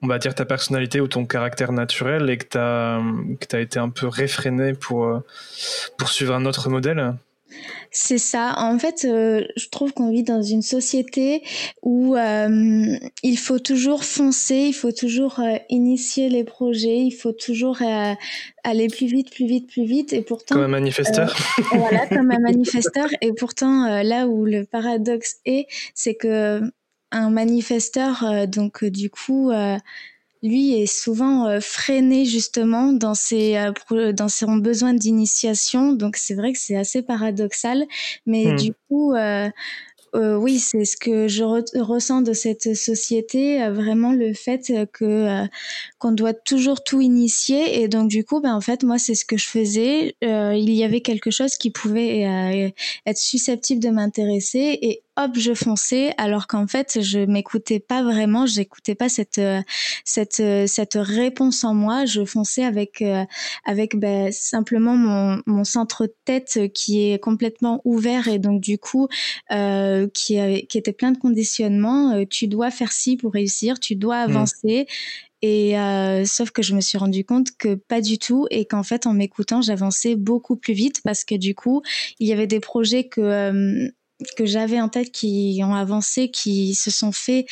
on 0.05 0.07
va 0.07 0.19
dire, 0.19 0.35
ta 0.35 0.45
personnalité 0.45 1.01
ou 1.01 1.09
ton 1.09 1.25
caractère 1.25 1.73
naturel 1.73 2.29
et 2.29 2.37
que 2.37 2.45
tu 2.45 3.57
as 3.57 3.61
été 3.61 3.79
un 3.79 3.89
peu 3.89 4.07
réfréné 4.07 4.75
pour, 4.75 5.07
euh, 5.07 5.25
pour 5.97 6.11
suivre 6.11 6.35
un 6.35 6.45
autre 6.45 6.69
modèle 6.69 7.15
c'est 7.91 8.19
ça. 8.19 8.55
En 8.59 8.79
fait, 8.79 9.05
euh, 9.05 9.45
je 9.57 9.69
trouve 9.69 9.93
qu'on 9.93 10.11
vit 10.11 10.23
dans 10.23 10.43
une 10.43 10.63
société 10.63 11.43
où 11.83 12.17
euh, 12.17 12.97
il 13.23 13.39
faut 13.39 13.59
toujours 13.59 14.05
foncer, 14.05 14.67
il 14.69 14.73
faut 14.73 14.93
toujours 14.93 15.41
initier 15.69 16.29
les 16.29 16.45
projets, 16.45 16.99
il 16.99 17.13
faut 17.13 17.33
toujours 17.33 17.79
aller 18.65 18.89
plus 18.89 19.07
vite, 19.07 19.31
plus 19.31 19.47
vite, 19.47 19.69
plus 19.69 19.85
vite. 19.85 20.13
Et 20.13 20.23
pourtant, 20.23 20.57
comme 20.57 20.65
un 20.65 20.69
manifesteur. 20.69 21.37
voilà, 21.73 22.07
comme 22.07 22.31
un 22.31 22.41
manifesteur. 22.41 23.09
Et 23.21 23.33
pourtant, 23.33 24.03
là 24.03 24.27
où 24.27 24.45
le 24.45 24.65
paradoxe 24.65 25.37
est, 25.45 25.67
c'est 25.95 26.15
que 26.15 26.63
un 27.15 27.31
manifesteur, 27.31 28.25
euh, 28.25 28.47
donc 28.47 28.83
euh, 28.83 28.91
du 28.91 29.09
coup, 29.09 29.51
euh, 29.51 29.77
lui 30.45 30.81
est 30.81 30.87
souvent 30.87 31.59
freiné 31.61 32.25
justement 32.25 32.93
dans 32.93 33.15
ses 33.15 33.59
dans 34.15 34.29
son 34.29 34.57
besoin 34.57 34.95
d'initiation. 34.95 35.93
Donc 35.95 36.17
c'est 36.17 36.35
vrai 36.35 36.53
que 36.53 36.59
c'est 36.61 36.77
assez 36.77 37.03
paradoxal, 37.03 37.85
mais 38.27 38.53
hmm. 38.53 38.57
du 38.57 38.73
coup 38.89 39.15
euh, 40.15 40.37
oui, 40.37 40.61
c'est 40.61 40.85
ce 40.85 40.97
que 40.97 41.27
je 41.27 41.43
ressens 41.43 42.23
de 42.23 42.33
cette 42.33 42.77
société, 42.77 43.61
euh, 43.63 43.73
vraiment 43.73 44.13
le 44.13 44.33
fait 44.33 44.73
que 44.93 45.05
euh, 45.05 45.47
qu'on 45.99 46.13
doit 46.13 46.33
toujours 46.33 46.85
tout 46.85 47.01
initier 47.01 47.83
et 47.83 47.89
donc 47.89 48.09
du 48.09 48.25
coup, 48.25 48.41
ben 48.41 48.55
en 48.55 48.61
fait 48.61 48.85
moi 48.85 48.99
c'est 48.99 49.17
ce 49.17 49.25
que 49.25 49.37
je 49.37 49.47
faisais. 49.47 50.15
il 50.23 50.71
y 50.71 50.85
avait 50.85 51.01
quelque 51.01 51.31
chose 51.31 51.57
qui 51.57 51.71
pouvait 51.71 52.73
être 53.07 53.19
susceptible 53.19 53.83
de 53.83 53.91
m'intéresser 53.91 54.79
et 54.83 55.03
hop 55.17 55.33
je 55.37 55.55
fonçais 55.55 56.13
alors 56.19 56.47
qu'en 56.47 56.67
fait 56.67 57.01
je 57.01 57.21
m'écoutais 57.21 57.81
pas 57.81 58.03
vraiment, 58.03 58.47
j'écoutais 58.47 58.95
pas 58.95 59.09
cette 59.09 59.41
cette 60.05 60.43
cette 60.67 60.95
réponse 60.95 61.65
en 61.65 61.75
moi. 61.75 62.05
Je 62.05 62.25
fonçais 62.25 62.65
avec 62.65 63.03
avec 63.65 63.97
ben, 63.97 64.33
simplement 64.33 64.97
mon 64.97 65.43
mon 65.47 65.65
centre 65.65 66.09
tête 66.25 66.73
qui 66.73 67.11
est 67.11 67.19
complètement 67.19 67.81
ouvert 67.85 68.29
et 68.29 68.39
donc 68.39 68.61
du 68.61 68.79
coup 68.79 69.09
qui, 69.51 70.67
qui 70.67 70.79
était 70.79 70.93
plein 70.93 71.13
de 71.13 71.19
conditionnements. 71.19 72.15
Euh, 72.15 72.25
tu 72.29 72.49
dois 72.49 72.71
faire 72.71 72.93
ci 72.93 73.17
pour 73.17 73.33
réussir, 73.33 73.79
tu 73.79 73.97
dois 73.97 74.27
hmm. 74.27 74.31
avancer. 74.31 74.87
Et 75.43 75.79
euh, 75.79 76.25
sauf 76.25 76.51
que 76.51 76.63
je 76.63 76.75
me 76.75 76.81
suis 76.81 76.97
rendu 76.97 77.25
compte 77.25 77.49
que 77.59 77.75
pas 77.75 78.01
du 78.01 78.19
tout 78.19 78.47
et 78.51 78.65
qu'en 78.65 78.83
fait 78.83 79.07
en 79.07 79.13
m'écoutant 79.13 79.61
j'avançais 79.61 80.17
beaucoup 80.17 80.57
plus 80.57 80.73
vite 80.73 81.03
parce 81.05 81.23
que 81.23 81.35
du 81.35 81.55
coup 81.55 81.83
il 82.19 82.27
y 82.27 82.33
avait 82.33 82.47
des 82.47 82.61
projets 82.61 83.09
que 83.09 83.21
euh, 83.21 83.91
que 84.37 84.47
j'avais 84.47 84.81
en 84.81 84.89
tête 84.89 85.11
qui 85.11 85.61
ont 85.65 85.75
avancé, 85.75 86.31
qui 86.31 86.75
se 86.75 86.91
sont 86.91 87.13
faits 87.13 87.47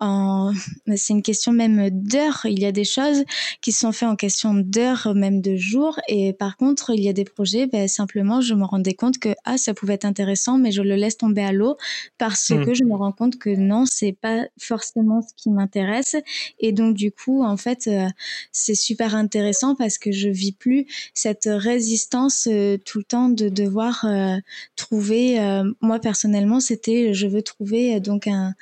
en, 0.00 0.52
c'est 0.96 1.12
une 1.12 1.22
question 1.22 1.52
même 1.52 1.90
d'heures. 1.90 2.40
Il 2.44 2.60
y 2.60 2.66
a 2.66 2.72
des 2.72 2.84
choses 2.84 3.24
qui 3.60 3.72
sont 3.72 3.92
faites 3.92 4.08
en 4.08 4.16
question 4.16 4.54
d'heures, 4.54 5.12
même 5.14 5.40
de 5.40 5.56
jours. 5.56 5.98
Et 6.08 6.32
par 6.32 6.56
contre, 6.56 6.90
il 6.90 7.02
y 7.02 7.08
a 7.08 7.12
des 7.12 7.24
projets, 7.24 7.66
ben, 7.66 7.88
simplement, 7.88 8.40
je 8.40 8.54
me 8.54 8.64
rendais 8.64 8.94
compte 8.94 9.18
que, 9.18 9.30
ah, 9.44 9.58
ça 9.58 9.74
pouvait 9.74 9.94
être 9.94 10.04
intéressant, 10.04 10.58
mais 10.58 10.70
je 10.70 10.82
le 10.82 10.94
laisse 10.94 11.16
tomber 11.16 11.42
à 11.42 11.52
l'eau 11.52 11.76
parce 12.18 12.50
hmm. 12.50 12.64
que 12.64 12.74
je 12.74 12.84
me 12.84 12.94
rends 12.94 13.12
compte 13.12 13.38
que 13.38 13.50
non, 13.50 13.86
c'est 13.86 14.12
pas 14.12 14.46
forcément 14.58 15.22
ce 15.22 15.34
qui 15.36 15.50
m'intéresse. 15.50 16.16
Et 16.60 16.72
donc, 16.72 16.94
du 16.94 17.10
coup, 17.10 17.42
en 17.42 17.56
fait, 17.56 17.86
euh, 17.86 18.06
c'est 18.52 18.74
super 18.74 19.14
intéressant 19.14 19.74
parce 19.74 19.98
que 19.98 20.12
je 20.12 20.28
vis 20.28 20.52
plus 20.52 20.86
cette 21.14 21.48
résistance 21.50 22.48
euh, 22.50 22.76
tout 22.84 22.98
le 22.98 23.04
temps 23.04 23.28
de 23.28 23.48
devoir 23.48 24.04
euh, 24.04 24.36
trouver, 24.76 25.38
moi, 25.80 25.98
personnellement, 25.98 26.60
c'était, 26.60 27.14
je 27.14 27.26
veux 27.26 27.42
trouver 27.42 28.00
donc 28.00 28.26
un, 28.26 28.54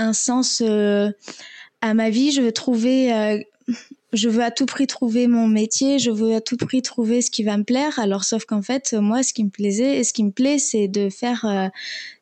un 0.00 0.12
sens 0.12 0.62
euh, 0.64 1.10
à 1.80 1.94
ma 1.94 2.10
vie. 2.10 2.32
Je 2.32 2.40
veux 2.40 2.52
trouver, 2.52 3.12
euh, 3.12 3.38
je 4.12 4.28
veux 4.28 4.42
à 4.42 4.50
tout 4.50 4.66
prix 4.66 4.86
trouver 4.86 5.26
mon 5.26 5.46
métier. 5.46 5.98
Je 5.98 6.10
veux 6.10 6.34
à 6.34 6.40
tout 6.40 6.56
prix 6.56 6.82
trouver 6.82 7.22
ce 7.22 7.30
qui 7.30 7.44
va 7.44 7.56
me 7.56 7.64
plaire. 7.64 7.98
Alors, 7.98 8.24
sauf 8.24 8.44
qu'en 8.44 8.62
fait, 8.62 8.94
moi, 8.94 9.22
ce 9.22 9.32
qui 9.32 9.44
me 9.44 9.50
plaisait 9.50 9.98
et 9.98 10.04
ce 10.04 10.12
qui 10.12 10.24
me 10.24 10.30
plaît, 10.30 10.58
c'est 10.58 10.88
de 10.88 11.10
faire 11.10 11.44
euh, 11.44 11.68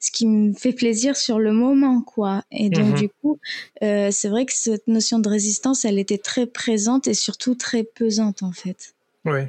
ce 0.00 0.11
qui 0.11 0.26
me 0.26 0.52
fait 0.52 0.73
plaisir 0.73 1.16
sur 1.16 1.38
le 1.38 1.52
moment, 1.52 2.02
quoi. 2.02 2.42
Et 2.50 2.68
donc, 2.68 2.92
mhm. 2.92 2.99
du 2.99 3.08
coup, 3.08 3.38
c'est 3.80 4.28
vrai 4.28 4.44
que 4.44 4.52
cette 4.52 4.88
notion 4.88 5.18
de 5.18 5.28
résistance, 5.28 5.85
elle 5.85 5.99
était 5.99 6.18
très 6.18 6.47
présente 6.47 7.06
et 7.06 7.14
surtout 7.14 7.54
très 7.54 7.85
pesante, 7.85 8.42
en 8.42 8.52
fait. 8.52 8.94
Oui. 9.25 9.40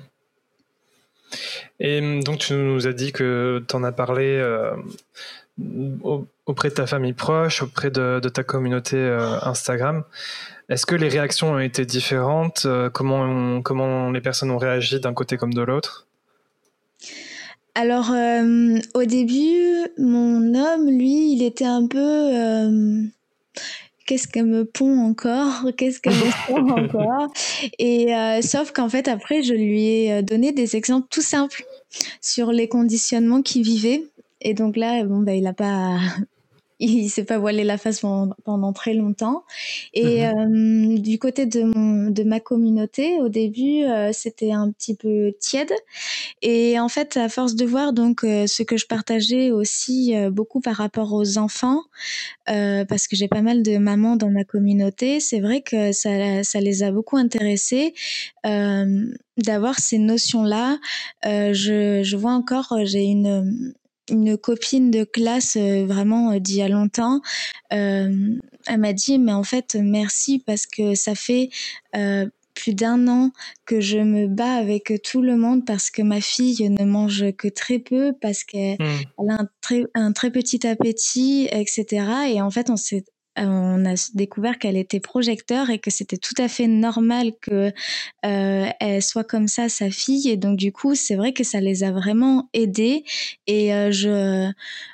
Et 1.80 2.00
hum, 2.00 2.24
donc, 2.24 2.40
tu 2.40 2.54
nous 2.54 2.88
as 2.88 2.94
dit 2.94 3.12
que 3.12 3.64
tu 3.68 3.76
en 3.76 3.84
as 3.84 3.92
parlé 3.92 4.40
auprès 6.46 6.70
de 6.70 6.74
ta 6.74 6.88
famille 6.88 7.14
proche, 7.14 7.62
auprès 7.62 7.92
de, 7.92 8.20
ta 8.30 8.44
communauté 8.44 8.98
euh, 8.98 9.40
Instagram. 9.42 10.04
Est-ce 10.70 10.86
que 10.86 10.96
les 10.96 11.08
réactions 11.08 11.52
ont 11.52 11.60
été 11.60 11.86
différentes? 11.86 12.64
Euh, 12.66 12.90
comment, 12.90 13.62
comment 13.62 14.12
les 14.12 14.22
personnes 14.22 14.52
ont 14.52 14.58
réagi 14.58 15.00
d'un 15.00 15.14
côté 15.14 15.38
comme 15.38 15.54
de 15.54 15.62
l'autre? 15.62 16.08
Alors, 17.76 18.12
euh, 18.12 18.78
au 18.94 19.04
début, 19.04 19.88
mon 19.98 20.54
homme, 20.56 20.90
lui, 20.90 21.34
il 21.34 21.44
était 21.44 21.66
un 21.66 21.88
peu 21.88 23.10
qu'est-ce 24.06 24.28
qu'elle 24.28 24.48
me 24.48 24.66
pond 24.66 24.98
encore? 24.98 25.68
Qu'est-ce 25.78 26.00
qu'elle 26.00 26.14
me 26.14 26.48
pond 26.48 26.70
encore? 26.72 27.32
Et 27.78 28.12
sauf 28.42 28.72
qu'en 28.72 28.90
fait, 28.90 29.08
après, 29.08 29.44
je 29.44 29.54
lui 29.54 29.84
ai 29.86 30.24
donné 30.24 30.52
des 30.52 30.76
exemples 30.76 31.08
tout 31.10 31.22
simples 31.22 31.64
sur 32.22 32.52
les 32.52 32.68
conditionnements 32.68 33.42
qu'il 33.42 33.64
vivait. 33.64 34.04
Et 34.42 34.54
donc 34.54 34.78
là, 34.78 35.04
bon, 35.04 35.20
bah, 35.20 35.34
il 35.34 35.48
a 35.48 35.54
pas, 35.54 36.00
il 36.80 37.10
s'est 37.10 37.26
pas 37.26 37.38
voilé 37.38 37.64
la 37.64 37.78
face 37.78 38.00
pendant, 38.00 38.74
très 38.74 38.94
longtemps. 38.94 39.44
Et 39.94 40.26
mhm. 40.26 40.96
euh, 40.96 40.98
du 40.98 41.20
côté 41.20 41.46
de, 41.46 41.64
mon, 41.64 42.10
de 42.10 42.24
ma 42.24 42.40
communauté, 42.40 43.20
au 43.20 43.28
début, 43.28 43.84
euh, 43.84 44.12
c'était 44.14 44.52
un 44.52 44.72
petit 44.72 44.96
peu 44.96 45.34
tiède. 45.40 45.74
Et 46.42 46.80
en 46.80 46.88
fait, 46.88 47.18
à 47.18 47.28
force 47.28 47.56
de 47.56 47.66
voir 47.66 47.92
donc 47.92 48.24
euh, 48.24 48.48
ce 48.48 48.64
que 48.64 48.78
je 48.78 48.88
partageais 48.88 49.52
aussi 49.52 50.14
beaucoup 50.32 50.62
par 50.62 50.76
rapport 50.78 51.14
aux 51.14 51.38
enfants, 51.38 51.82
parce 52.46 53.08
que 53.08 53.16
j'ai 53.16 53.28
pas 53.28 53.42
mal 53.42 53.62
de 53.62 53.78
mamans 53.78 54.16
dans 54.16 54.32
ma 54.32 54.44
communauté, 54.44 55.20
c'est 55.20 55.40
vrai 55.40 55.62
que 55.62 55.92
ça, 55.92 56.44
ça 56.44 56.60
les 56.60 56.82
a 56.82 56.92
beaucoup 56.92 57.18
intéressés 57.18 57.94
d'avoir 58.44 59.80
ces 59.80 60.00
notions-là. 60.00 60.80
je, 61.24 62.02
je 62.04 62.18
vois 62.18 62.32
encore, 62.32 62.74
j'ai 62.86 63.04
une 63.04 63.74
une 64.10 64.38
copine 64.38 64.92
de 64.92 65.04
classe 65.04 65.56
euh, 65.58 65.86
vraiment 65.86 66.32
euh, 66.32 66.40
d'il 66.40 66.58
y 66.58 66.62
a 66.62 66.70
longtemps, 66.70 67.22
euh, 67.74 68.38
elle 68.68 68.80
m'a 68.80 68.94
dit 68.94 69.20
mais 69.20 69.34
en 69.34 69.44
fait 69.44 69.76
merci 69.76 70.40
parce 70.46 70.66
que 70.66 70.96
ça 70.96 71.16
fait 71.16 71.50
plus 72.56 72.74
d'un 72.74 73.08
an 73.08 73.32
que 73.66 73.80
je 73.80 74.00
me 74.00 74.28
bats 74.28 74.56
avec 74.56 74.92
tout 75.02 75.22
le 75.22 75.38
monde 75.38 75.66
parce 75.66 75.90
que 75.90 76.02
ma 76.02 76.20
fille 76.20 76.70
ne 76.70 76.84
mange 76.84 77.32
que 77.38 77.48
très 77.48 77.80
peu, 77.80 78.12
parce 78.20 78.44
qu'elle 78.44 78.78
hmm. 78.80 79.30
a 79.30 79.34
un 79.42 79.50
très, 79.62 79.86
un 79.94 80.12
très 80.12 80.30
petit 80.30 80.68
appétit, 80.68 81.48
etc. 81.52 81.86
Et 82.34 82.42
en 82.42 82.52
fait, 82.52 82.70
on 82.70 82.76
s'est 82.76 83.06
on 83.48 83.86
a 83.86 83.94
découvert 84.14 84.60
qu'elle 84.60 84.78
était 84.78 85.00
projecteur 85.00 85.70
et 85.70 85.80
que 85.80 85.90
c'était 85.90 86.18
tout 86.18 86.34
à 86.38 86.48
fait 86.48 86.68
normal 86.68 87.32
que 87.42 87.72
euh, 88.26 89.02
soit 89.02 89.24
comme 89.24 89.48
ça 89.48 89.70
sa 89.70 89.90
fille. 89.90 90.30
Et 90.30 90.38
donc 90.38 90.58
du 90.58 90.72
coup 90.72 90.96
c'est 90.96 91.16
vrai 91.16 91.34
que 91.34 91.44
ça 91.44 91.60
les 91.60 91.84
a 91.84 91.92
vraiment 91.92 92.50
aidés. 92.54 93.04
Et 93.48 93.74
euh, 93.74 93.92
je 93.92 94.52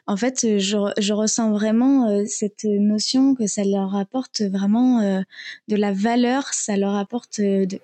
en 0.08 0.18
fait 0.18 0.60
je, 0.60 1.14
ressens 1.14 1.52
vraiment 1.52 2.10
euh, 2.10 2.24
cette 2.28 2.66
notion 2.66 3.36
que 3.36 3.48
ça 3.48 3.64
leur 3.64 3.96
apporte 3.96 4.42
vraiment 4.42 5.24
de 5.68 5.76
la 5.76 5.92
valeur. 5.92 6.46
Ça 6.54 6.78
leur 6.78 6.96
apporte 6.96 7.40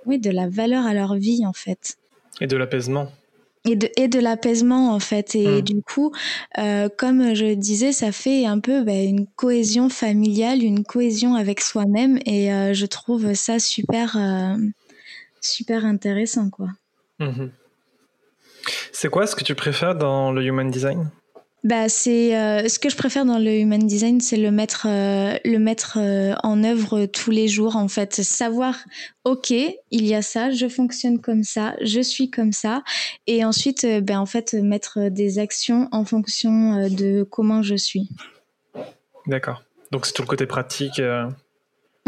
oui 0.05 0.19
de 0.19 0.29
la 0.29 0.49
valeur 0.49 0.85
à 0.85 0.93
leur 0.93 1.15
vie 1.15 1.45
en 1.45 1.53
fait. 1.53 1.97
Et 2.39 2.47
de 2.47 2.57
l'apaisement 2.57 3.11
et 3.65 3.75
de, 3.75 3.89
et 3.95 4.07
de 4.07 4.19
l'apaisement 4.19 4.93
en 4.93 4.99
fait 4.99 5.35
et 5.35 5.61
hmm. 5.61 5.61
du 5.61 5.81
coup 5.83 6.11
euh, 6.57 6.89
comme 6.97 7.35
je 7.35 7.53
disais 7.53 7.91
ça 7.91 8.11
fait 8.11 8.45
un 8.45 8.59
peu 8.59 8.83
bah, 8.83 8.93
une 8.93 9.27
cohésion 9.27 9.89
familiale 9.89 10.63
une 10.63 10.83
cohésion 10.83 11.35
avec 11.35 11.61
soi-même 11.61 12.17
et 12.25 12.51
euh, 12.51 12.73
je 12.73 12.85
trouve 12.85 13.33
ça 13.33 13.59
super 13.59 14.17
euh, 14.17 14.55
super 15.41 15.85
intéressant 15.85 16.49
quoi 16.49 16.69
mhm. 17.19 17.51
c'est 18.91 19.09
quoi 19.09 19.27
ce 19.27 19.35
que 19.35 19.43
tu 19.43 19.53
préfères 19.53 19.95
dans 19.95 20.31
le 20.31 20.43
human 20.43 20.71
design? 20.71 21.11
Bah, 21.63 21.89
c'est 21.89 22.35
euh, 22.35 22.67
ce 22.67 22.79
que 22.79 22.89
je 22.89 22.95
préfère 22.95 23.23
dans 23.23 23.37
le 23.37 23.59
human 23.59 23.85
design, 23.85 24.19
c'est 24.19 24.37
le 24.37 24.49
mettre, 24.49 24.87
euh, 24.89 25.37
le 25.45 25.59
mettre 25.59 25.99
euh, 26.01 26.33
en 26.41 26.63
œuvre 26.63 27.05
tous 27.05 27.29
les 27.29 27.47
jours. 27.47 27.75
En 27.75 27.87
fait, 27.87 28.15
savoir, 28.15 28.75
ok, 29.25 29.51
il 29.51 30.07
y 30.07 30.15
a 30.15 30.23
ça, 30.23 30.49
je 30.49 30.67
fonctionne 30.67 31.19
comme 31.19 31.43
ça, 31.43 31.75
je 31.81 32.01
suis 32.01 32.31
comme 32.31 32.51
ça, 32.51 32.83
et 33.27 33.45
ensuite, 33.45 33.85
ben 34.01 34.19
en 34.19 34.25
fait, 34.25 34.53
mettre 34.55 35.09
des 35.09 35.37
actions 35.37 35.87
en 35.91 36.03
fonction 36.03 36.87
de 36.89 37.23
comment 37.23 37.61
je 37.61 37.75
suis. 37.75 38.09
D'accord. 39.27 39.63
Donc 39.91 40.07
c'est 40.07 40.13
tout 40.13 40.23
le 40.23 40.27
côté 40.27 40.47
pratique. 40.47 40.99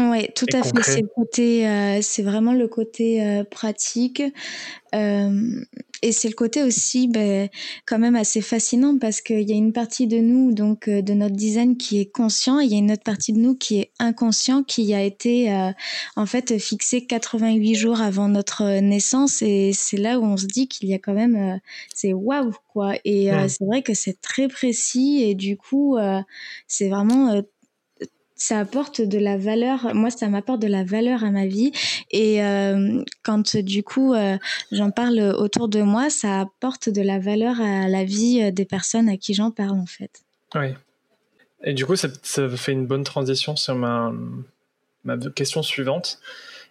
Oui, 0.00 0.26
tout 0.34 0.46
à 0.52 0.64
fait. 0.64 0.82
C'est 0.82 1.02
côté, 1.14 1.68
euh, 1.68 2.00
c'est 2.02 2.24
vraiment 2.24 2.52
le 2.52 2.66
côté 2.66 3.24
euh, 3.24 3.44
pratique, 3.44 4.20
euh, 4.92 5.64
et 6.02 6.10
c'est 6.10 6.28
le 6.28 6.34
côté 6.34 6.64
aussi, 6.64 7.06
ben, 7.06 7.48
quand 7.86 8.00
même 8.00 8.16
assez 8.16 8.40
fascinant 8.40 8.98
parce 8.98 9.20
qu'il 9.20 9.48
y 9.48 9.52
a 9.52 9.54
une 9.54 9.72
partie 9.72 10.08
de 10.08 10.18
nous, 10.18 10.52
donc 10.52 10.88
de 10.90 11.14
notre 11.14 11.36
design, 11.36 11.76
qui 11.76 12.00
est 12.00 12.10
conscient, 12.10 12.60
et 12.60 12.64
il 12.64 12.72
y 12.72 12.74
a 12.74 12.78
une 12.78 12.90
autre 12.90 13.04
partie 13.04 13.32
de 13.32 13.38
nous 13.38 13.54
qui 13.54 13.78
est 13.78 13.92
inconscient, 14.00 14.64
qui 14.64 14.92
a 14.94 15.02
été 15.02 15.48
en 16.16 16.26
fait 16.26 16.58
fixé 16.58 17.06
88 17.06 17.74
jours 17.76 18.00
avant 18.00 18.28
notre 18.28 18.80
naissance, 18.80 19.42
et 19.42 19.70
c'est 19.72 19.96
là 19.96 20.18
où 20.18 20.24
on 20.24 20.36
se 20.36 20.46
dit 20.46 20.66
qu'il 20.66 20.88
y 20.88 20.94
a 20.94 20.98
quand 20.98 21.14
même, 21.14 21.60
c'est 21.94 22.12
waouh 22.12 22.52
quoi. 22.72 22.94
Et 23.04 23.30
c'est 23.48 23.64
vrai 23.64 23.82
que 23.82 23.94
c'est 23.94 24.20
très 24.20 24.48
précis, 24.48 25.22
et 25.22 25.34
du 25.36 25.56
coup, 25.56 25.96
c'est 26.66 26.88
vraiment 26.88 27.42
ça 28.36 28.58
apporte 28.58 29.00
de 29.00 29.18
la 29.18 29.36
valeur. 29.36 29.94
Moi, 29.94 30.10
ça 30.10 30.28
m'apporte 30.28 30.60
de 30.60 30.66
la 30.66 30.84
valeur 30.84 31.24
à 31.24 31.30
ma 31.30 31.46
vie. 31.46 31.72
Et 32.10 32.42
euh, 32.42 33.02
quand 33.22 33.56
du 33.56 33.82
coup 33.82 34.14
euh, 34.14 34.36
j'en 34.72 34.90
parle 34.90 35.20
autour 35.38 35.68
de 35.68 35.82
moi, 35.82 36.10
ça 36.10 36.40
apporte 36.40 36.88
de 36.88 37.02
la 37.02 37.18
valeur 37.18 37.60
à 37.60 37.88
la 37.88 38.04
vie 38.04 38.42
euh, 38.42 38.50
des 38.50 38.64
personnes 38.64 39.08
à 39.08 39.16
qui 39.16 39.34
j'en 39.34 39.50
parle 39.50 39.78
en 39.78 39.86
fait. 39.86 40.22
Oui. 40.54 40.74
Et 41.62 41.72
du 41.72 41.86
coup, 41.86 41.96
ça, 41.96 42.08
fait 42.56 42.72
une 42.72 42.86
bonne 42.86 43.04
transition 43.04 43.56
sur 43.56 43.74
ma, 43.74 44.12
ma 45.04 45.16
question 45.16 45.62
suivante. 45.62 46.20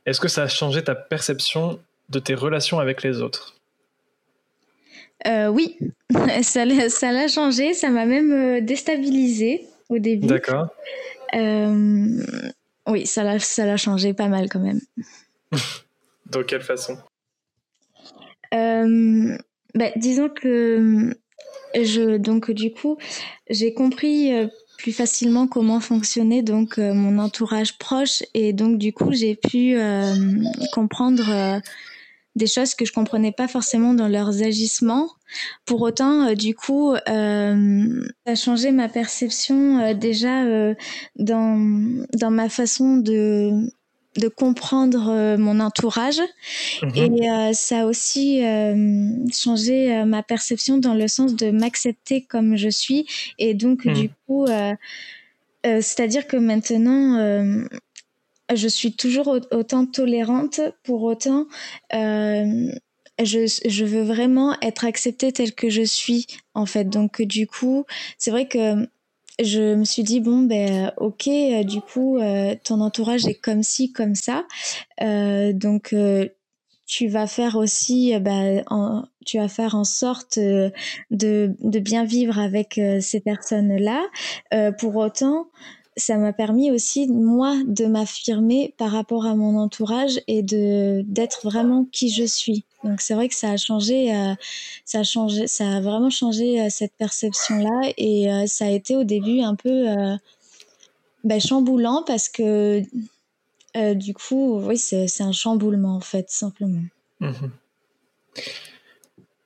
Est-ce 0.06 0.20
que 0.20 0.28
ça 0.28 0.44
a 0.44 0.48
changé 0.48 0.84
ta 0.84 0.94
perception 0.94 1.80
de 2.10 2.20
tes 2.20 2.36
relations 2.36 2.80
avec 2.80 3.02
les 3.02 3.22
autres? 3.22 3.56
Oui, 5.26 5.80
ça 6.44 6.66
l'a 6.66 7.28
changé. 7.28 7.74
Ça 7.74 7.90
m'a 7.90 8.06
même 8.06 8.64
déstabilisé 8.64 9.66
au 9.90 9.98
début. 9.98 10.28
D'accord. 10.28 10.68
Euh, 11.36 12.26
oui, 12.88 13.06
ça 13.06 13.24
l'a, 13.24 13.40
ça 13.40 13.66
l'a 13.66 13.78
changé 13.78 14.14
pas 14.14 14.28
mal 14.28 14.50
quand 14.50 14.60
même. 14.60 14.82
Dans 16.28 16.44
quelle 16.44 16.62
façon? 16.62 16.98
Euh, 18.54 19.38
bah, 19.76 19.90
Disons 19.96 20.30
que 20.30 21.16
je, 21.76 22.18
donc 22.18 22.52
du 22.52 22.72
coup, 22.72 22.98
j'ai 23.50 23.74
compris 23.74 24.34
euh, 24.34 24.48
plus 24.78 24.92
facilement 24.92 25.48
comment 25.48 25.80
fonctionnait 25.80 26.44
donc 26.44 26.78
mon 26.78 27.18
entourage 27.20 27.78
proche 27.78 28.24
et 28.34 28.52
donc 28.54 28.78
du 28.78 28.92
coup 28.92 29.14
j'ai 29.14 29.36
pu 29.36 29.78
comprendre 30.74 31.62
des 32.36 32.48
choses 32.48 32.74
que 32.76 32.86
je 32.86 32.94
comprenais 32.94 33.32
pas 33.32 33.48
forcément 33.48 33.94
dans 33.94 34.08
leurs 34.08 34.42
agissements. 34.42 35.10
Pour 35.66 35.82
autant, 35.82 36.28
euh, 36.28 36.36
du 36.36 36.56
coup, 36.56 36.94
euh, 36.94 38.06
ça 38.26 38.32
a 38.32 38.36
changé 38.36 38.72
ma 38.72 38.90
perception 38.90 39.80
euh, 39.80 39.94
déjà 39.94 40.44
dans 41.16 42.06
dans 42.14 42.32
ma 42.32 42.50
façon 42.50 42.98
de 42.98 43.52
de 44.16 44.28
comprendre 44.28 45.38
mon 45.38 45.60
entourage 45.60 46.22
mhm. 46.84 46.96
et 46.96 47.54
ça 47.56 47.82
a 47.82 47.86
aussi 47.86 48.44
changé 49.34 50.04
ma 50.06 50.22
perception 50.22 50.78
dans 50.78 50.94
le 50.94 51.08
sens 51.08 51.36
de 51.36 51.50
m'accepter 51.50 52.22
comme 52.22 52.56
je 52.56 52.70
suis 52.70 53.08
et 53.40 53.56
donc 53.56 53.86
mhm. 53.86 53.94
du 53.96 54.10
coup 54.28 54.46
c'est-à-dire 55.64 56.28
que 56.28 56.38
maintenant 56.38 57.66
je 58.54 58.68
suis 58.68 58.94
toujours 58.94 59.40
autant 59.52 59.86
tolérante, 59.86 60.62
pour 60.84 61.04
autant, 61.04 61.48
euh, 61.94 62.72
je, 63.24 63.86
veux 63.86 64.04
vraiment 64.04 64.56
être 64.62 64.86
acceptée 64.86 65.32
telle 65.32 65.54
que 65.54 65.70
je 65.70 65.84
suis, 65.84 66.28
en 66.54 66.66
fait. 66.66 66.86
Donc, 66.86 67.22
du 67.22 67.48
coup, 67.48 67.86
c'est 68.18 68.32
vrai 68.32 68.48
que 68.48 68.88
je 69.42 69.76
me 69.76 69.86
suis 69.86 70.04
dit, 70.04 70.20
bon, 70.20 70.42
ben, 70.42 70.92
ok, 70.98 71.28
euh, 71.28 71.64
du 71.64 71.82
coup, 71.82 72.18
euh, 72.18 72.56
ton 72.64 72.82
entourage 72.82 73.26
est 73.26 73.40
comme 73.40 73.64
ci, 73.64 73.92
comme 73.92 74.16
ça. 74.16 74.46
donc, 75.00 75.96
tu 76.86 77.08
vas 77.08 77.28
faire 77.28 77.56
aussi, 77.56 78.14
ben, 78.20 78.64
tu 79.26 79.38
vas 79.38 79.48
faire 79.48 79.74
en 79.74 79.86
sorte 79.86 80.38
de, 80.38 80.72
de 81.10 81.80
bien 81.80 82.04
vivre 82.04 82.38
avec 82.40 82.80
ces 83.00 83.22
personnes-là. 83.22 84.04
pour 84.80 84.98
autant, 84.98 85.48
ça 85.96 86.18
m'a 86.18 86.34
permis 86.34 86.72
aussi 86.72 87.08
moi 87.08 87.56
de 87.66 87.86
m'affirmer 87.86 88.74
par 88.78 88.92
rapport 88.92 89.26
à 89.26 89.36
mon 89.36 89.58
entourage 89.58 90.20
et 90.28 90.42
de 90.42 91.04
d'être 91.08 91.42
vraiment 91.44 91.86
qui 91.92 92.10
je 92.10 92.24
suis. 92.24 92.64
Donc 92.84 93.02
c'est 93.02 93.14
vrai 93.14 93.30
que 93.30 93.36
ça 93.36 93.52
a 93.52 93.58
changé, 93.58 94.14
euh, 94.14 94.34
ça 94.86 95.00
a 95.00 95.04
changé, 95.04 95.48
ça 95.48 95.78
a 95.78 95.82
vraiment 95.82 96.10
changé 96.10 96.62
euh, 96.62 96.68
cette 96.70 96.94
perception 96.94 97.58
là 97.58 97.92
et 97.98 98.32
euh, 98.32 98.46
ça 98.48 98.66
a 98.66 98.70
été 98.70 98.96
au 98.96 99.04
début 99.04 99.42
un 99.42 99.56
peu 99.56 99.86
ben, 101.24 101.40
chamboulant 101.40 102.04
parce 102.06 102.30
que 102.30 102.82
du 103.94 104.14
coup 104.14 104.60
oui 104.60 104.78
c'est 104.78 105.22
un 105.22 105.32
chamboulement 105.32 105.96
en 105.96 106.02
fait 106.02 106.30
simplement. 106.30 106.84
Mmh 107.20 107.32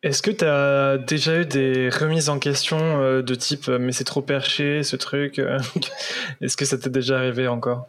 est-ce 0.08 0.22
que 0.22 0.32
tu 0.32 0.46
as 0.46 0.98
déjà 0.98 1.42
eu 1.42 1.46
des 1.46 1.90
remises 1.90 2.30
en 2.30 2.40
question 2.40 2.78
euh, 2.80 3.22
de 3.22 3.36
type 3.36 3.68
euh, 3.68 3.78
mais 3.78 3.92
c'est 3.92 4.06
trop 4.06 4.22
perché 4.22 4.84
ce 4.84 4.96
truc 4.96 5.38
euh, 5.38 5.60
Est-ce 6.42 6.56
que 6.56 6.66
ça 6.66 6.78
t'est 6.78 6.90
déjà 6.90 7.18
arrivé 7.18 7.48
encore? 7.48 7.88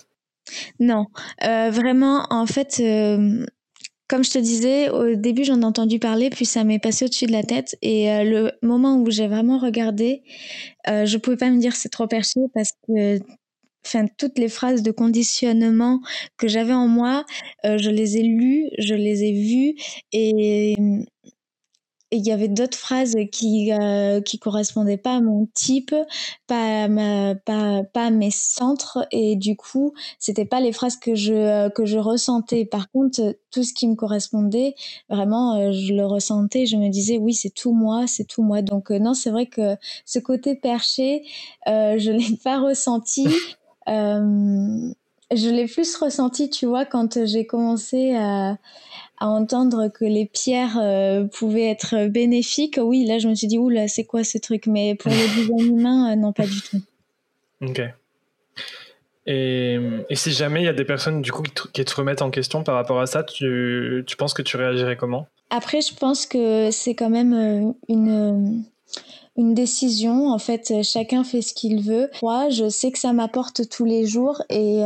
Non, 0.81 1.07
vraiment 1.43 2.27
en 2.31 2.47
fait 2.47 2.83
comme 4.09 4.25
je 4.25 4.31
te 4.31 4.39
disais, 4.39 4.89
au 4.89 5.15
début 5.15 5.45
j'en 5.45 5.61
ai 5.61 5.65
entendu 5.67 5.99
parler, 5.99 6.31
puis 6.31 6.47
ça 6.47 6.65
m'est 6.65 6.79
passé 6.79 7.05
au-dessus 7.05 7.27
de 7.27 7.33
la 7.33 7.43
tête. 7.43 7.77
Et 7.83 8.07
le 8.25 8.53
moment 8.63 8.97
où 8.97 9.11
j'ai 9.11 9.29
vraiment 9.29 9.59
regardé, 9.59 10.23
je 10.87 11.19
pouvais 11.19 11.37
pas 11.37 11.51
me 11.51 11.59
dire 11.59 11.77
c'est 11.77 11.91
trop 11.91 12.07
perché 12.07 12.41
parce 12.55 12.71
que 12.87 13.19
enfin 13.85 14.07
toutes 14.17 14.39
les 14.39 14.49
phrases 14.49 14.83
de 14.83 14.91
conditionnement 14.91 16.01
que 16.39 16.49
j'avais 16.49 16.73
en 16.73 16.89
moi, 16.89 17.27
je 17.65 17.91
les 17.91 18.17
ai 18.17 18.23
lues, 18.23 18.71
je 18.79 18.95
les 18.95 19.25
ai 19.25 19.33
vues 19.33 19.75
et 20.13 20.75
il 22.11 22.27
y 22.27 22.33
avait 22.33 22.49
d'autres 22.49 22.79
phrases 22.79 23.17
qui 23.33 23.73
euh, 23.73 24.21
qui 24.21 24.39
correspondaient 24.39 24.97
pas 24.97 25.17
à 25.17 25.21
mon 25.21 25.47
type, 25.55 25.95
pas 26.47 26.85
à 26.85 26.89
ma, 26.89 27.35
pas 27.35 27.83
pas 27.85 28.11
mes 28.11 28.31
centres 28.31 29.07
et 29.11 29.37
du 29.37 29.57
coup, 29.57 29.93
c'était 30.19 30.45
pas 30.45 30.61
les 30.61 30.73
phrases 30.73 30.97
que 30.97 31.15
je 31.15 31.69
que 31.71 31.85
je 31.85 31.99
ressentais. 31.99 32.65
Par 32.65 32.91
contre, 32.91 33.37
tout 33.51 33.63
ce 33.63 33.75
qui 33.75 33.89
me 33.89 33.95
correspondait, 33.95 34.75
vraiment 35.09 35.57
euh, 35.57 35.73
je 35.73 35.93
le 35.95 36.07
ressentais, 36.07 36.67
je 36.67 36.77
me 36.77 36.89
disais 36.89 37.19
oui, 37.19 37.35
c'est 37.35 37.51
tout 37.51 37.73
moi, 37.73 38.07
c'est 38.07 38.25
tout 38.25 38.43
moi. 38.43 38.63
Donc 38.63 38.91
euh, 38.91 38.99
non, 38.99 39.15
c'est 39.15 39.31
vrai 39.31 39.47
que 39.47 39.77
ce 40.05 40.19
côté 40.19 40.55
perché, 40.57 41.25
euh, 41.69 41.99
je 41.99 42.11
l'ai 42.11 42.37
pas 42.45 42.61
ressenti. 42.61 43.27
Je 45.35 45.49
l'ai 45.49 45.67
plus 45.67 45.97
ressenti, 45.97 46.51
tu 46.51 46.67
vois, 46.67 46.85
quand 46.85 47.25
j'ai 47.27 47.47
commencé 47.47 48.15
à 48.15 48.57
à 49.21 49.27
entendre 49.27 49.89
que 49.89 50.05
les 50.05 50.27
pierres 50.27 50.79
euh, 50.81 51.25
pouvaient 51.25 51.69
être 51.69 52.07
bénéfiques, 52.09 52.79
oui, 52.81 53.05
là, 53.05 53.19
je 53.19 53.29
me 53.29 53.35
suis 53.35 53.49
dit, 53.49 53.59
oula, 53.59 53.89
c'est 53.89 54.05
quoi 54.05 54.25
ce 54.25 54.39
truc? 54.39 54.67
Mais 54.67 54.95
pour 54.95 55.11
le 55.11 55.17
design 55.35 55.77
humain, 55.77 56.13
euh, 56.13 56.17
non, 56.17 56.33
pas 56.33 56.47
du 56.47 56.61
tout. 56.63 56.81
Ok. 57.63 57.83
Et, 59.27 59.79
et, 60.09 60.15
si 60.15 60.33
jamais 60.33 60.63
il 60.63 60.65
y 60.65 60.69
a 60.69 60.73
des 60.73 60.87
personnes 60.87 61.21
du 61.21 61.33
coup 61.33 61.43
qui 61.43 61.85
te, 61.85 61.95
remettent 61.95 62.23
en 62.23 62.31
question 62.31 62.63
par 62.63 62.77
rapport 62.77 62.99
à 62.99 63.07
ça, 63.07 63.23
tu, 63.23 64.03
tu 64.07 64.17
penses 64.17 64.33
que 64.33 64.41
tu 64.41 64.57
réagirais 64.57 64.97
comment? 64.97 65.27
Après, 65.51 65.83
je 65.83 65.95
pense 65.95 66.25
que 66.25 66.71
c'est 66.71 66.95
quand 66.95 67.11
même 67.11 67.35
euh, 67.35 67.73
une, 67.89 68.65
une 69.39 69.55
décision. 69.55 70.29
En 70.29 70.39
fait, 70.39 70.83
chacun 70.83 71.25
fait 71.25 71.41
ce 71.41 71.55
qu'il 71.55 71.83
veut. 71.83 72.11
Moi, 72.23 72.51
je 72.51 72.69
sais 72.69 72.93
que 72.93 72.99
ça 72.99 73.15
m'apporte 73.15 73.69
tous 73.71 73.87
les 73.87 74.07
jours 74.07 74.43
et 74.51 74.85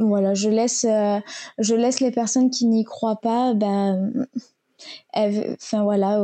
voilà, 0.00 0.34
je 0.34 0.48
laisse, 0.48 0.84
euh, 0.88 1.20
je 1.58 1.74
laisse 1.74 2.00
les 2.00 2.10
personnes 2.10 2.50
qui 2.50 2.66
n'y 2.66 2.84
croient 2.84 3.20
pas, 3.20 3.54
ben, 3.54 4.26
elles, 5.12 5.56
enfin 5.60 5.82
voilà, 5.82 6.20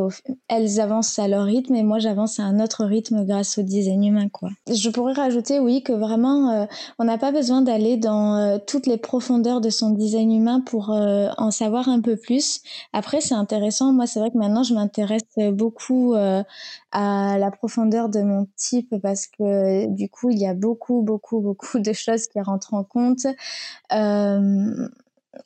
elles 0.48 0.80
avancent 0.80 1.18
à 1.18 1.28
leur 1.28 1.44
rythme 1.44 1.74
et 1.74 1.82
moi 1.82 1.98
j'avance 1.98 2.38
à 2.40 2.44
un 2.44 2.60
autre 2.60 2.84
rythme 2.84 3.24
grâce 3.24 3.58
au 3.58 3.62
design 3.62 4.04
humain 4.04 4.28
quoi. 4.28 4.50
Je 4.68 4.88
pourrais 4.90 5.12
rajouter 5.12 5.58
oui 5.58 5.82
que 5.82 5.92
vraiment 5.92 6.50
euh, 6.50 6.66
on 6.98 7.04
n'a 7.04 7.18
pas 7.18 7.32
besoin 7.32 7.62
d'aller 7.62 7.96
dans 7.96 8.36
euh, 8.36 8.58
toutes 8.64 8.86
les 8.86 8.96
profondeurs 8.96 9.60
de 9.60 9.70
son 9.70 9.90
design 9.90 10.32
humain 10.32 10.60
pour 10.60 10.90
euh, 10.90 11.28
en 11.36 11.50
savoir 11.50 11.88
un 11.88 12.00
peu 12.00 12.16
plus. 12.16 12.60
Après 12.92 13.20
c'est 13.20 13.34
intéressant, 13.34 13.92
moi 13.92 14.06
c'est 14.06 14.20
vrai 14.20 14.30
que 14.30 14.38
maintenant 14.38 14.62
je 14.62 14.74
m'intéresse 14.74 15.22
beaucoup 15.52 16.14
à 16.14 17.38
la 17.38 17.50
profondeur 17.50 18.08
de 18.08 18.22
mon 18.22 18.46
type 18.56 18.94
parce 19.02 19.26
que 19.26 19.86
du 19.86 20.08
coup 20.08 20.30
il 20.30 20.38
y 20.38 20.46
a 20.46 20.54
beaucoup 20.54 21.02
beaucoup 21.02 21.40
beaucoup 21.40 21.78
de 21.78 21.92
choses 21.92 22.26
qui 22.26 22.40
rentrent 22.40 22.74
en 22.74 22.84
compte. 22.84 23.26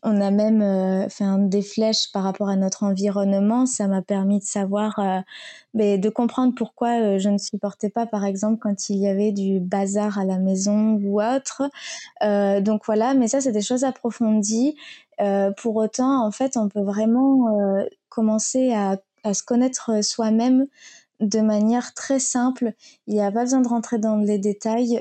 On 0.03 0.21
a 0.21 0.31
même 0.31 1.09
fait 1.11 1.25
des 1.49 1.63
flèches 1.63 2.13
par 2.13 2.23
rapport 2.23 2.49
à 2.49 2.57
notre 2.57 2.83
environnement. 2.85 3.67
Ça 3.67 3.89
m'a 3.89 4.03
permis 4.03 4.39
de 4.39 4.45
savoir, 4.45 4.99
mais 5.75 5.97
ben, 5.97 6.01
de 6.01 6.09
comprendre 6.09 6.55
pourquoi 6.57 7.19
je 7.19 7.29
ne 7.29 7.39
supportais 7.39 7.91
pas, 7.91 8.07
par 8.07 8.25
exemple, 8.25 8.59
quand 8.61 8.91
il 8.91 8.99
y 8.99 9.09
avait 9.09 9.33
du 9.33 9.61
bazar 9.61 10.19
à 10.19 10.25
la 10.25 10.39
maison 10.39 10.99
ou 11.03 11.21
autre. 11.23 11.63
donc 12.61 12.83
voilà, 12.87 13.15
mais 13.15 13.29
ça, 13.29 13.41
c'est 13.41 13.53
des 13.53 13.63
choses 13.63 13.85
approfondies. 13.85 14.77
pour 15.59 15.77
autant, 15.77 16.27
en 16.27 16.31
fait, 16.31 16.57
on 16.57 16.69
peut 16.69 16.83
vraiment 16.83 17.47
commencer 18.09 18.73
à, 18.73 18.99
à 19.25 19.35
se 19.35 19.43
connaître 19.43 20.03
soi-même 20.05 20.67
de 21.21 21.41
manière 21.41 21.95
très 21.95 22.19
simple. 22.19 22.73
Il 23.07 23.15
n'y 23.15 23.23
a 23.23 23.31
pas 23.31 23.43
besoin 23.43 23.61
de 23.61 23.69
rentrer 23.69 23.99
dans 23.99 24.17
les 24.17 24.39
détails. 24.39 25.01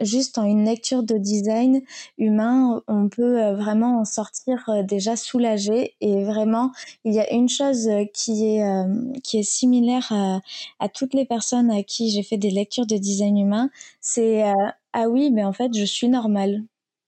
Euh, 0.00 0.04
juste 0.04 0.38
en 0.38 0.44
une 0.44 0.64
lecture 0.64 1.02
de 1.02 1.16
design 1.16 1.82
humain, 2.18 2.82
on 2.88 3.08
peut 3.08 3.42
euh, 3.42 3.54
vraiment 3.54 4.00
en 4.00 4.04
sortir 4.04 4.64
euh, 4.68 4.82
déjà 4.82 5.16
soulagé. 5.16 5.94
Et 6.00 6.24
vraiment, 6.24 6.72
il 7.04 7.14
y 7.14 7.20
a 7.20 7.32
une 7.32 7.48
chose 7.48 7.88
qui 8.12 8.46
est, 8.46 8.64
qui 9.22 9.38
est 9.38 9.42
similaire 9.42 10.06
à, 10.10 10.40
à, 10.80 10.88
toutes 10.88 11.14
les 11.14 11.24
personnes 11.24 11.70
à 11.70 11.82
qui 11.82 12.10
j'ai 12.10 12.22
fait 12.22 12.36
des 12.36 12.50
lectures 12.50 12.86
de 12.86 12.96
design 12.96 13.38
humain. 13.38 13.70
C'est 14.00 14.44
ah 14.92 15.08
oui, 15.08 15.30
mais 15.32 15.44
en 15.44 15.52
fait, 15.52 15.76
je 15.76 15.84
suis 15.84 16.08
normale. 16.08 16.62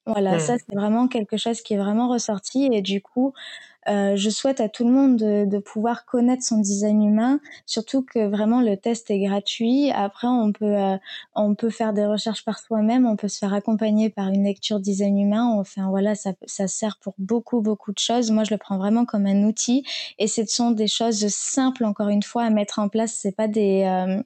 Voilà, 0.06 0.36
mmh. 0.36 0.40
ça 0.40 0.54
c'est 0.56 0.74
vraiment 0.76 1.08
quelque 1.08 1.36
chose 1.36 1.62
qui 1.62 1.74
est 1.74 1.78
vraiment 1.78 2.08
ressorti 2.08 2.68
et 2.72 2.80
du 2.80 3.02
coup, 3.02 3.32
euh, 3.88 4.16
je 4.16 4.30
souhaite 4.30 4.60
à 4.60 4.68
tout 4.68 4.84
le 4.84 4.92
monde 4.92 5.16
de, 5.16 5.58
pouvoir 5.58 6.04
connaître 6.04 6.42
son 6.42 6.58
design 6.58 7.02
humain, 7.02 7.40
surtout 7.66 8.02
que 8.02 8.28
vraiment 8.28 8.60
le 8.60 8.76
test 8.76 9.10
est 9.10 9.20
gratuit. 9.20 9.90
Après, 9.90 10.26
on 10.28 10.52
peut, 10.52 10.76
euh, 10.76 10.96
on 11.34 11.54
peut 11.54 11.70
faire 11.70 11.92
des 11.92 12.04
recherches 12.04 12.44
par 12.44 12.58
soi-même, 12.58 13.06
on 13.06 13.16
peut 13.16 13.28
se 13.28 13.38
faire 13.38 13.54
accompagner 13.54 14.10
par 14.10 14.28
une 14.28 14.44
lecture 14.44 14.80
design 14.80 15.18
humain. 15.18 15.44
Enfin 15.44 15.88
voilà, 15.88 16.14
ça, 16.14 16.32
ça 16.46 16.68
sert 16.68 16.98
pour 17.00 17.14
beaucoup 17.18 17.60
beaucoup 17.60 17.92
de 17.92 17.98
choses. 17.98 18.30
Moi, 18.30 18.44
je 18.44 18.52
le 18.52 18.58
prends 18.58 18.78
vraiment 18.78 19.04
comme 19.04 19.26
un 19.26 19.44
outil, 19.44 19.84
et 20.18 20.26
ce 20.26 20.44
sont 20.46 20.70
des 20.70 20.88
choses 20.88 21.26
simples 21.28 21.84
encore 21.84 22.08
une 22.08 22.22
fois 22.22 22.44
à 22.44 22.50
mettre 22.50 22.78
en 22.78 22.88
place. 22.88 23.12
C'est 23.12 23.34
pas 23.34 23.48
des 23.48 23.84
euh, 23.84 24.22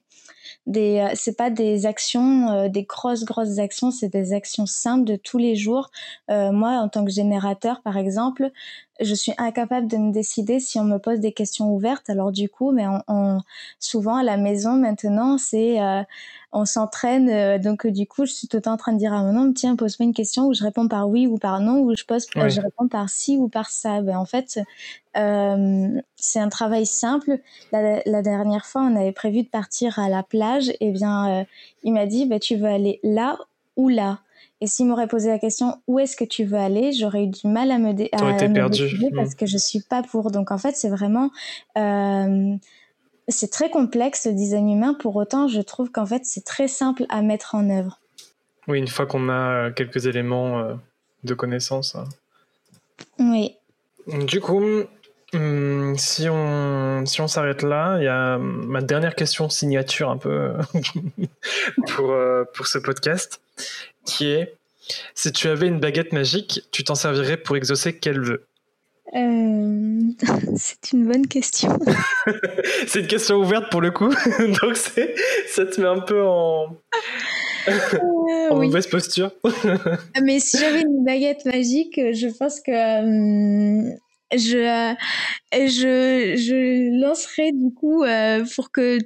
des 0.67 0.99
euh, 0.99 1.11
c'est 1.15 1.37
pas 1.37 1.49
des 1.49 1.85
actions 1.85 2.49
euh, 2.51 2.69
des 2.69 2.83
grosses 2.83 3.25
grosses 3.25 3.57
actions 3.59 3.91
c'est 3.91 4.09
des 4.09 4.33
actions 4.33 4.65
simples 4.65 5.05
de 5.05 5.15
tous 5.15 5.37
les 5.37 5.55
jours 5.55 5.89
moi 6.29 6.71
en 6.79 6.89
tant 6.89 7.05
que 7.05 7.11
générateur 7.11 7.81
par 7.81 7.97
exemple 7.97 8.51
je 9.01 9.13
suis 9.13 9.33
incapable 9.37 9.87
de 9.87 9.97
me 9.97 10.11
décider 10.11 10.59
si 10.59 10.79
on 10.79 10.83
me 10.83 10.97
pose 10.97 11.19
des 11.19 11.31
questions 11.31 11.73
ouvertes 11.73 12.09
alors 12.09 12.31
du 12.31 12.49
coup 12.49 12.71
mais 12.71 12.85
on, 13.07 13.39
souvent 13.79 14.15
à 14.15 14.23
la 14.23 14.37
maison 14.37 14.73
maintenant 14.73 15.37
c'est 15.37 15.79
on 16.51 16.65
s'entraîne. 16.65 17.29
Euh, 17.29 17.57
donc 17.57 17.85
euh, 17.85 17.91
du 17.91 18.05
coup, 18.05 18.25
je 18.25 18.33
suis 18.33 18.47
tout 18.47 18.57
le 18.57 18.63
temps 18.63 18.73
en 18.73 18.77
train 18.77 18.93
de 18.93 18.97
dire 18.97 19.13
à 19.13 19.23
mon 19.23 19.39
homme, 19.39 19.53
tiens, 19.53 19.75
pose-moi 19.75 20.05
une 20.05 20.13
question 20.13 20.47
où 20.47 20.53
je 20.53 20.63
réponds 20.63 20.87
par 20.87 21.09
oui 21.09 21.27
ou 21.27 21.37
par 21.37 21.59
non, 21.59 21.79
ou 21.79 21.95
je 21.95 22.03
pose, 22.03 22.27
je 22.35 22.61
réponds 22.61 22.87
par 22.87 23.09
si 23.09 23.37
ou 23.37 23.47
par 23.47 23.69
ça. 23.69 24.01
Ben, 24.01 24.17
en 24.17 24.25
fait, 24.25 24.59
euh, 25.17 26.01
c'est 26.15 26.39
un 26.39 26.49
travail 26.49 26.85
simple. 26.85 27.39
La, 27.71 28.21
dernière 28.21 28.65
fois, 28.65 28.81
on 28.81 28.95
avait 28.95 29.11
prévu 29.11 29.43
de 29.43 29.47
partir 29.47 29.99
à 29.99 30.09
la 30.09 30.23
plage. 30.23 30.69
Et 30.69 30.77
eh 30.81 30.91
bien, 30.91 31.45
il 31.83 31.93
m'a 31.93 32.05
dit, 32.05 32.25
ben, 32.25 32.39
tu 32.39 32.55
veux 32.55 32.67
aller 32.67 32.99
là 33.03 33.37
ou 33.77 33.87
là? 33.87 34.19
Et 34.61 34.67
s'il 34.67 34.85
m'aurait 34.85 35.07
posé 35.07 35.29
la 35.29 35.39
question 35.39 35.81
où 35.87 35.99
est-ce 35.99 36.15
que 36.15 36.23
tu 36.23 36.45
veux 36.45 36.57
aller, 36.57 36.91
j'aurais 36.91 37.23
eu 37.23 37.27
du 37.27 37.47
mal 37.47 37.71
à 37.71 37.79
me, 37.79 37.93
dé 37.93 38.09
à 38.11 38.31
été 38.31 38.47
perdu. 38.47 38.87
parce 39.15 39.33
que 39.33 39.45
je 39.47 39.57
suis 39.57 39.81
pas 39.81 40.03
pour. 40.03 40.31
Donc 40.31 40.51
en 40.51 40.57
fait, 40.57 40.75
c'est 40.75 40.89
vraiment 40.89 41.31
c'est 43.27 43.49
très 43.49 43.69
complexe 43.69 44.27
le 44.27 44.33
design 44.33 44.69
humain, 44.69 44.93
pour 44.93 45.15
autant 45.15 45.47
je 45.47 45.61
trouve 45.61 45.91
qu'en 45.91 46.05
fait 46.05 46.25
c'est 46.25 46.43
très 46.43 46.67
simple 46.67 47.05
à 47.09 47.21
mettre 47.21 47.55
en 47.55 47.69
œuvre. 47.69 47.99
Oui, 48.67 48.77
une 48.77 48.87
fois 48.87 49.05
qu'on 49.07 49.29
a 49.29 49.71
quelques 49.71 50.05
éléments 50.05 50.59
euh, 50.59 50.75
de 51.23 51.33
connaissance. 51.33 51.95
Hein. 51.95 52.05
Oui. 53.19 53.55
Du 54.27 54.39
coup, 54.39 54.61
hum, 55.33 55.95
si 55.97 56.27
on, 56.29 57.05
si 57.05 57.21
on 57.21 57.27
s'arrête 57.27 57.63
là, 57.63 57.97
il 57.99 58.05
y 58.05 58.07
a 58.07 58.37
ma 58.37 58.81
dernière 58.81 59.15
question 59.15 59.49
signature 59.49 60.09
un 60.09 60.17
peu 60.17 60.53
pour, 61.87 62.11
euh, 62.11 62.43
pour 62.53 62.67
ce 62.67 62.77
podcast, 62.77 63.41
qui 64.05 64.27
est 64.31 64.53
si 65.15 65.31
tu 65.31 65.47
avais 65.47 65.67
une 65.67 65.79
baguette 65.79 66.11
magique, 66.13 66.61
tu 66.71 66.83
t'en 66.83 66.95
servirais 66.95 67.37
pour 67.37 67.55
exaucer 67.55 67.93
quel 67.93 68.19
vœu? 68.19 68.45
Euh, 69.13 69.99
c'est 70.55 70.93
une 70.93 71.07
bonne 71.07 71.27
question. 71.27 71.77
c'est 72.87 73.01
une 73.01 73.07
question 73.07 73.37
ouverte 73.37 73.69
pour 73.69 73.81
le 73.81 73.91
coup, 73.91 74.09
donc 74.61 74.75
ça 74.75 75.65
te 75.65 75.81
met 75.81 75.87
un 75.87 75.99
peu 75.99 76.23
en, 76.23 76.77
euh, 77.67 78.55
mauvaise 78.55 78.87
posture. 78.87 79.31
Mais 80.21 80.39
si 80.39 80.57
j'avais 80.57 80.81
une 80.81 81.03
baguette 81.03 81.45
magique, 81.45 81.95
je 81.95 82.37
pense 82.37 82.61
que 82.61 82.71
euh, 82.71 83.93
je, 84.33 84.95
je, 85.53 86.35
je 86.37 87.01
lancerais 87.01 87.51
du 87.51 87.73
coup 87.73 88.03
pour 88.55 88.71
que 88.71 88.99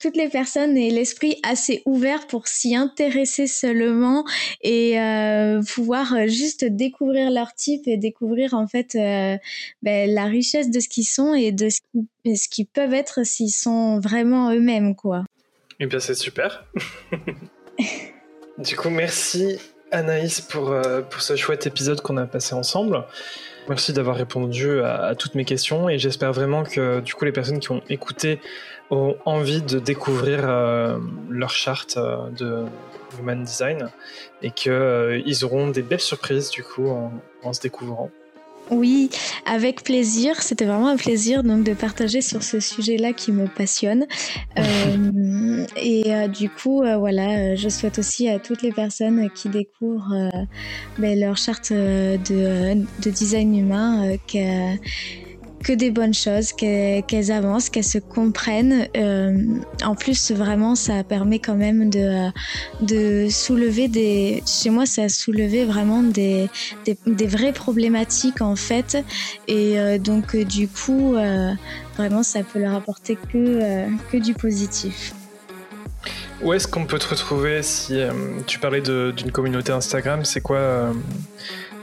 toutes 0.00 0.16
les 0.16 0.28
personnes 0.28 0.76
aient 0.76 0.90
l'esprit 0.90 1.36
assez 1.42 1.82
ouvert 1.84 2.26
pour 2.26 2.46
s'y 2.46 2.76
intéresser 2.76 3.46
seulement 3.46 4.24
et 4.62 5.00
euh, 5.00 5.60
pouvoir 5.74 6.14
euh, 6.14 6.26
juste 6.26 6.64
découvrir 6.64 7.30
leur 7.30 7.54
type 7.54 7.86
et 7.86 7.96
découvrir 7.96 8.54
en 8.54 8.66
fait 8.66 8.94
euh, 8.94 9.36
ben, 9.82 10.12
la 10.12 10.24
richesse 10.24 10.70
de 10.70 10.80
ce 10.80 10.88
qu'ils 10.88 11.04
sont 11.04 11.34
et 11.34 11.52
de 11.52 11.68
ce 11.68 12.48
qu'ils 12.48 12.66
peuvent 12.66 12.94
être 12.94 13.24
s'ils 13.24 13.50
sont 13.50 13.98
vraiment 13.98 14.52
eux-mêmes 14.52 14.94
quoi. 14.94 15.24
Eh 15.80 15.86
bien 15.86 16.00
c'est 16.00 16.14
super. 16.14 16.64
du 18.58 18.76
coup 18.76 18.90
merci 18.90 19.58
Anaïs 19.90 20.40
pour, 20.40 20.74
pour 21.10 21.22
ce 21.22 21.36
chouette 21.36 21.66
épisode 21.66 22.00
qu'on 22.00 22.16
a 22.16 22.26
passé 22.26 22.54
ensemble. 22.54 23.04
Merci 23.68 23.92
d'avoir 23.92 24.16
répondu 24.16 24.80
à, 24.80 25.14
toutes 25.14 25.34
mes 25.34 25.44
questions 25.44 25.90
et 25.90 25.98
j'espère 25.98 26.32
vraiment 26.32 26.64
que 26.64 27.00
du 27.00 27.12
coup 27.12 27.26
les 27.26 27.32
personnes 27.32 27.60
qui 27.60 27.70
ont 27.70 27.82
écouté 27.90 28.40
ont 28.90 29.16
envie 29.26 29.60
de 29.60 29.78
découvrir 29.78 30.40
euh, 30.44 30.98
leur 31.28 31.50
charte 31.50 31.98
euh, 31.98 32.30
de 32.30 32.64
Human 33.18 33.44
Design 33.44 33.90
et 34.40 34.50
qu'ils 34.52 34.72
euh, 34.72 35.42
auront 35.42 35.68
des 35.68 35.82
belles 35.82 36.00
surprises 36.00 36.48
du 36.48 36.62
coup 36.62 36.88
en, 37.42 37.52
se 37.52 37.60
découvrant. 37.60 38.10
Oui, 38.70 39.10
avec 39.46 39.82
plaisir. 39.82 40.40
C'était 40.42 40.64
vraiment 40.64 40.88
un 40.88 40.96
plaisir 40.96 41.42
donc 41.42 41.64
de 41.64 41.72
partager 41.72 42.20
sur 42.20 42.42
ce 42.42 42.60
sujet-là 42.60 43.12
qui 43.12 43.32
me 43.32 43.46
passionne. 43.46 44.06
et 45.76 46.28
du 46.28 46.50
coup, 46.50 46.82
voilà, 46.82 47.54
je 47.54 47.68
souhaite 47.68 47.98
aussi 47.98 48.28
à 48.28 48.38
toutes 48.38 48.62
les 48.62 48.72
personnes 48.72 49.30
qui 49.30 49.48
découvrent 49.48 50.30
ben, 50.98 51.18
leur 51.18 51.36
charte 51.36 51.72
de, 51.72 52.74
de 53.02 53.10
design 53.10 53.56
humain 53.56 54.16
que 54.26 54.76
que 55.62 55.72
des 55.72 55.90
bonnes 55.90 56.14
choses, 56.14 56.52
qu'elles 56.52 57.32
avancent, 57.32 57.70
qu'elles 57.70 57.84
se 57.84 57.98
comprennent. 57.98 58.88
Euh, 58.96 59.36
en 59.84 59.94
plus, 59.94 60.30
vraiment, 60.30 60.74
ça 60.74 61.04
permet 61.04 61.38
quand 61.38 61.54
même 61.54 61.90
de, 61.90 62.30
de 62.80 63.28
soulever 63.28 63.88
des... 63.88 64.42
Chez 64.46 64.70
moi, 64.70 64.86
ça 64.86 65.04
a 65.04 65.08
soulevé 65.08 65.64
vraiment 65.64 66.02
des, 66.02 66.48
des, 66.84 67.26
vraies 67.26 67.52
problématiques, 67.52 68.40
en 68.40 68.56
fait. 68.56 68.98
Et 69.46 69.78
euh, 69.78 69.98
donc, 69.98 70.36
du 70.36 70.68
coup, 70.68 71.14
euh, 71.14 71.52
vraiment, 71.96 72.22
ça 72.22 72.42
peut 72.42 72.60
leur 72.60 72.74
apporter 72.74 73.16
que, 73.16 73.86
que 74.10 74.16
du 74.16 74.34
positif. 74.34 75.12
Où 76.42 76.52
est-ce 76.52 76.68
qu'on 76.68 76.86
peut 76.86 77.00
te 77.00 77.08
retrouver 77.08 77.62
si 77.64 77.98
tu 78.46 78.60
parlais 78.60 78.80
d'une 78.80 79.32
communauté 79.32 79.72
Instagram? 79.72 80.24
C'est 80.24 80.40
quoi 80.40 80.92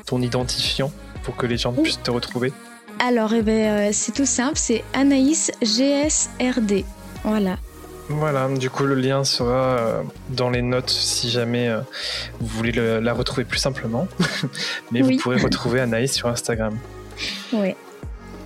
ton 0.06 0.22
identifiant 0.22 0.92
pour 1.24 1.36
que 1.36 1.46
les 1.46 1.58
gens 1.58 1.74
puissent 1.74 2.02
te 2.02 2.12
retrouver? 2.12 2.54
Alors, 3.00 3.34
eh 3.34 3.42
ben, 3.42 3.52
euh, 3.52 3.90
c'est 3.92 4.14
tout 4.14 4.26
simple, 4.26 4.58
c'est 4.58 4.84
Anaïs 4.94 5.52
GSRD. 5.62 6.86
Voilà. 7.24 7.58
Voilà, 8.08 8.48
du 8.50 8.70
coup 8.70 8.84
le 8.84 8.94
lien 8.94 9.24
sera 9.24 9.80
euh, 9.80 10.04
dans 10.30 10.52
les 10.52 10.62
notes 10.62 10.92
si 10.92 11.32
jamais 11.32 11.68
euh, 11.68 11.80
vous 12.40 12.48
voulez 12.48 12.72
la 12.72 13.14
retrouver 13.14 13.46
plus 13.46 13.58
simplement. 13.58 14.08
Mais 14.92 15.02
vous 15.02 15.18
pourrez 15.18 15.38
retrouver 15.38 15.82
Anaïs 15.82 16.14
sur 16.14 16.28
Instagram. 16.28 16.78
Oui. 17.52 17.76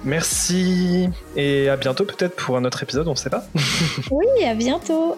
Merci 0.06 1.10
et 1.36 1.68
à 1.68 1.76
bientôt 1.76 2.06
peut-être 2.06 2.38
pour 2.38 2.56
un 2.56 2.64
autre 2.64 2.82
épisode, 2.84 3.08
on 3.08 3.12
ne 3.12 3.18
sait 3.18 3.30
pas. 3.30 3.44
oui, 4.12 4.46
à 4.46 4.56
bientôt. 4.56 5.18